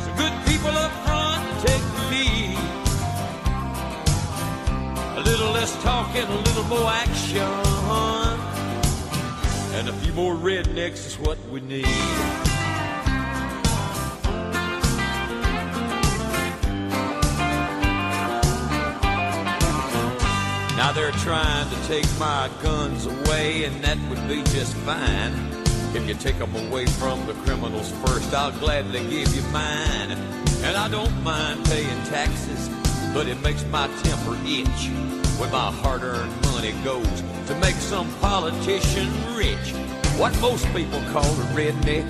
So 0.00 0.08
good 0.16 0.32
people 0.48 0.70
up 0.70 0.92
front 1.04 1.44
take 1.66 1.84
the 1.92 2.04
lead. 2.08 2.58
A 5.18 5.20
little 5.20 5.50
less 5.50 5.76
talking, 5.82 6.22
a 6.22 6.36
little 6.36 6.64
more 6.64 6.88
action. 6.88 7.42
And 9.76 9.90
a 9.90 9.92
few 9.92 10.14
more 10.14 10.36
rednecks 10.36 11.06
is 11.06 11.18
what 11.18 11.36
we 11.50 11.60
need. 11.60 12.45
They're 20.96 21.10
trying 21.12 21.68
to 21.70 21.88
take 21.88 22.06
my 22.18 22.50
guns 22.62 23.06
away, 23.06 23.64
and 23.64 23.82
that 23.84 23.98
would 24.08 24.28
be 24.28 24.42
just 24.52 24.74
fine. 24.84 25.32
If 25.94 26.06
you 26.06 26.14
take 26.14 26.38
them 26.38 26.54
away 26.54 26.86
from 26.86 27.26
the 27.26 27.34
criminals 27.44 27.90
first, 28.04 28.34
I'll 28.34 28.52
gladly 28.58 29.00
give 29.08 29.34
you 29.34 29.42
mine. 29.52 30.12
And 30.62 30.76
I 30.76 30.88
don't 30.88 31.22
mind 31.22 31.64
paying 31.66 32.02
taxes, 32.04 32.68
but 33.14 33.26
it 33.26 33.40
makes 33.40 33.64
my 33.66 33.86
temper 34.02 34.36
itch 34.44 34.90
when 35.38 35.50
my 35.50 35.70
hard 35.70 36.02
earned 36.02 36.32
money 36.42 36.72
goes 36.84 37.22
to 37.46 37.54
make 37.60 37.76
some 37.76 38.12
politician 38.20 39.08
rich. 39.34 39.72
What 40.18 40.38
most 40.40 40.66
people 40.74 41.00
call 41.12 41.24
a 41.24 41.44
redneck, 41.54 42.06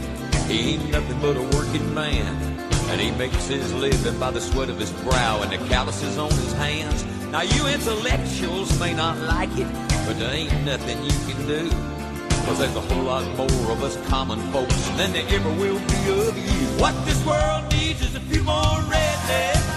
he 0.46 0.74
ain't 0.74 0.90
nothing 0.90 1.20
but 1.20 1.36
a 1.36 1.42
working 1.56 1.92
man. 1.92 2.34
And 2.88 3.00
he 3.00 3.10
makes 3.12 3.48
his 3.48 3.72
living 3.74 4.18
by 4.18 4.30
the 4.30 4.40
sweat 4.40 4.70
of 4.70 4.78
his 4.78 4.92
brow 5.02 5.42
and 5.42 5.52
the 5.52 5.58
calluses 5.68 6.18
on 6.18 6.30
his 6.30 6.52
hands. 6.52 7.04
Now 7.36 7.42
you 7.42 7.66
intellectuals 7.66 8.80
may 8.80 8.94
not 8.94 9.18
like 9.18 9.50
it, 9.58 9.70
but 10.06 10.18
there 10.18 10.32
ain't 10.32 10.64
nothing 10.64 10.96
you 11.04 11.10
can 11.28 11.46
do. 11.46 11.68
Cause 12.46 12.60
there's 12.60 12.74
a 12.74 12.80
whole 12.80 13.02
lot 13.02 13.26
more 13.36 13.72
of 13.72 13.82
us 13.82 13.94
common 14.08 14.40
folks 14.52 14.74
than 14.96 15.12
there 15.12 15.26
ever 15.28 15.50
will 15.50 15.78
be 15.78 16.00
of 16.16 16.34
you. 16.34 16.66
What 16.80 16.94
this 17.04 17.22
world 17.26 17.70
needs 17.72 18.00
is 18.00 18.14
a 18.14 18.20
few 18.20 18.42
more 18.42 18.80
rednecks. 18.88 19.68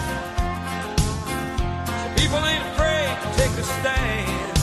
So 2.00 2.08
people 2.16 2.40
ain't 2.48 2.64
afraid 2.72 3.12
to 3.24 3.30
take 3.36 3.52
a 3.60 3.66
stand. 3.80 4.58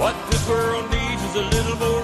What 0.00 0.16
this 0.30 0.48
world 0.48 0.90
needs 0.90 1.22
is 1.24 1.34
a 1.34 1.44
little 1.56 1.76
more 1.76 1.95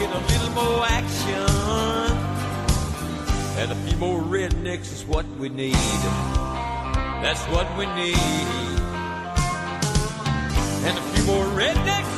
and 0.00 0.12
a 0.12 0.20
little 0.32 0.50
more 0.50 0.84
action. 0.86 2.16
And 3.58 3.72
a 3.72 3.74
few 3.86 3.96
more 3.98 4.20
rednecks 4.22 4.92
is 4.92 5.04
what 5.04 5.26
we 5.38 5.48
need. 5.48 5.74
That's 7.22 7.42
what 7.46 7.66
we 7.76 7.86
need. 7.86 8.16
And 10.86 10.96
a 10.96 11.02
few 11.12 11.24
more 11.24 11.44
rednecks 11.46 12.17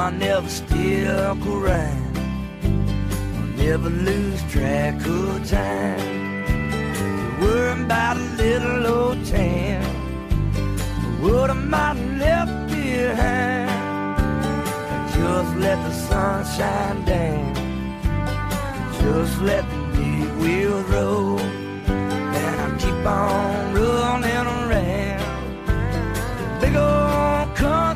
I 0.00 0.06
I 0.06 0.10
never 0.12 0.48
stick 0.48 1.46
around. 1.46 2.16
I'll 3.36 3.46
never 3.64 3.90
lose 3.90 4.42
track 4.50 4.94
of 5.06 5.46
time. 5.46 6.40
Worrying 7.38 7.84
about 7.84 8.16
a 8.16 8.20
little 8.40 8.86
old 8.86 9.26
town. 9.26 9.84
What 11.20 11.50
I 11.50 11.52
might 11.52 11.96
have 11.96 12.18
left 12.18 12.72
behind. 12.72 13.70
I 14.90 15.12
just 15.14 15.56
let 15.58 15.76
the 15.86 15.92
sun 15.92 16.46
shine 16.56 17.04
down. 17.04 17.54
Just 19.02 19.42
let 19.42 19.64
the 19.70 19.80
big 19.98 20.28
wheels 20.40 20.84
roll. 20.88 21.38
And 21.38 22.60
I 22.66 22.68
keep 22.78 23.06
on 23.06 23.74
rolling 23.74 24.46
around. 24.56 25.20
The 26.38 26.66
big 26.66 26.74
old 26.74 27.60
road. 27.60 27.89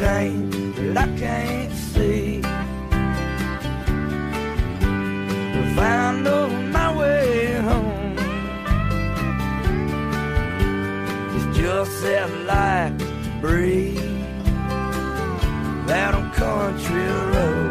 Ain't 0.00 0.76
that 0.76 0.96
I 0.96 1.18
can't 1.18 1.72
see. 1.72 2.38
If 5.60 5.78
I 5.78 6.20
know 6.22 6.48
my 6.48 6.96
way 6.96 7.54
home, 7.54 8.16
it's 11.34 11.58
just 11.58 12.02
that 12.02 12.30
to 12.98 13.30
breathe. 13.40 13.98
Out 15.90 16.14
on 16.14 16.30
country 16.32 17.06
roads. 17.32 17.67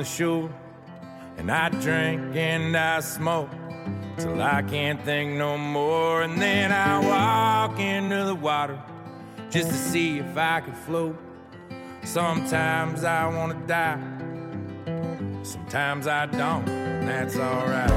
The 0.00 0.06
shore, 0.06 0.48
and 1.36 1.50
I 1.50 1.68
drink 1.68 2.34
and 2.34 2.74
I 2.74 3.00
smoke 3.00 3.50
till 4.16 4.40
I 4.40 4.62
can't 4.62 4.98
think 5.04 5.32
no 5.36 5.58
more. 5.58 6.22
And 6.22 6.40
then 6.40 6.72
I 6.72 6.98
walk 7.06 7.78
into 7.78 8.24
the 8.24 8.34
water 8.34 8.78
just 9.50 9.68
to 9.68 9.74
see 9.74 10.18
if 10.20 10.36
I 10.38 10.60
can 10.62 10.74
float. 10.86 11.16
Sometimes 12.02 13.04
I 13.04 13.26
wanna 13.26 13.60
die, 13.66 14.00
sometimes 15.42 16.06
I 16.06 16.24
don't, 16.26 16.64
that's 17.06 17.36
alright. 17.36 17.90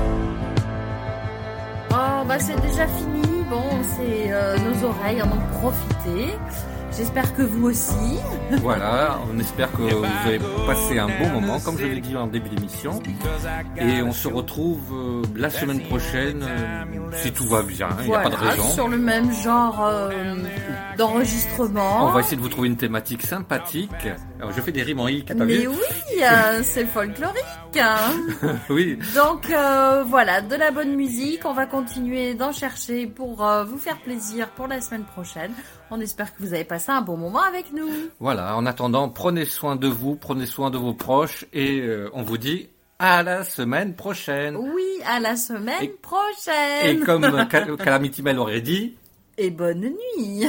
Oh, 1.91 2.25
bah 2.27 2.39
c'est 2.39 2.59
déjà 2.59 2.85
fini. 2.87 3.43
Bon, 3.49 3.69
c'est 3.95 4.33
euh, 4.33 4.57
nos 4.57 4.83
oreilles 4.89 5.21
en 5.21 5.27
ont 5.27 5.47
profité. 5.59 6.33
J'espère 6.95 7.35
que 7.35 7.41
vous 7.41 7.67
aussi. 7.69 8.19
Voilà, 8.61 9.19
on 9.33 9.39
espère 9.39 9.71
que 9.71 9.81
vous 9.81 10.05
avez 10.27 10.39
passé 10.67 10.99
un 10.99 11.07
bon 11.07 11.29
moment, 11.41 11.59
comme 11.59 11.77
je 11.77 11.85
l'ai 11.85 11.99
dit 12.01 12.15
en 12.15 12.27
début 12.27 12.49
d'émission. 12.49 13.01
Et 13.77 14.01
on 14.03 14.11
se 14.11 14.27
retrouve 14.27 14.79
euh, 14.93 15.21
la 15.35 15.49
semaine 15.49 15.81
prochaine, 15.81 16.43
euh, 16.43 16.83
si 17.13 17.31
tout 17.31 17.47
va 17.47 17.63
bien, 17.63 17.89
il 18.01 18.07
n'y 18.09 18.15
a 18.15 18.19
pas 18.19 18.29
de 18.29 18.35
Voilà, 18.35 18.51
raison. 18.51 18.69
sur 18.69 18.87
le 18.87 18.97
même 18.97 19.31
genre 19.33 19.83
euh, 19.83 20.35
d'enregistrement. 20.97 22.05
On 22.07 22.11
va 22.11 22.19
essayer 22.19 22.37
de 22.37 22.41
vous 22.41 22.49
trouver 22.49 22.67
une 22.67 22.77
thématique 22.77 23.23
sympathique. 23.23 23.89
Alors, 24.39 24.51
je 24.55 24.61
fais 24.61 24.71
des 24.71 24.83
rimes 24.83 24.99
en 24.99 25.07
i, 25.07 25.25
Mais 25.35 25.45
vu 25.57 25.67
oui, 25.69 26.21
c'est 26.63 26.85
folklorique. 26.85 27.43
hein. 27.79 28.13
Oui. 28.69 28.99
Donc 29.15 29.47
voilà, 30.07 30.41
de 30.41 30.55
la 30.55 30.69
bonne 30.71 30.95
musique. 30.95 31.41
On 31.45 31.53
va 31.53 31.65
continuer 31.65 32.35
d'en 32.35 32.51
chercher 32.51 33.07
pour 33.07 33.43
vous 33.67 33.77
faire 33.79 33.97
plaisir 33.97 34.49
pour 34.49 34.67
la 34.67 34.79
semaine 34.79 35.05
prochaine. 35.05 35.51
On 35.95 35.99
espère 36.01 36.35
que 36.35 36.41
vous 36.41 36.55
avez 36.55 36.63
passé 36.63 36.89
un 36.91 37.01
bon 37.01 37.17
moment 37.17 37.43
avec 37.43 37.71
nous. 37.71 37.87
Voilà, 38.19 38.55
en 38.57 38.65
attendant, 38.65 39.09
prenez 39.09 39.45
soin 39.45 39.75
de 39.75 39.87
vous, 39.87 40.15
prenez 40.15 40.47
soin 40.47 40.71
de 40.71 40.77
vos 40.79 40.95
proches 40.95 41.45
et 41.53 41.81
euh, 41.81 42.09
on 42.13 42.23
vous 42.23 42.39
dit 42.39 42.67
à 42.97 43.21
la 43.21 43.43
semaine 43.43 43.93
prochaine. 43.93 44.55
Oui, 44.55 44.83
à 45.05 45.19
la 45.19 45.35
semaine 45.35 45.83
Et- 45.83 45.89
prochaine. 45.89 46.97
Et 46.97 46.99
comme 47.01 47.45
Cal- 47.47 47.77
Calamity 47.77 48.23
Mail 48.23 48.39
aurait 48.39 48.61
dit, 48.61 48.95
Et 49.37 49.51
bonne 49.51 49.81
nuit. 50.17 50.47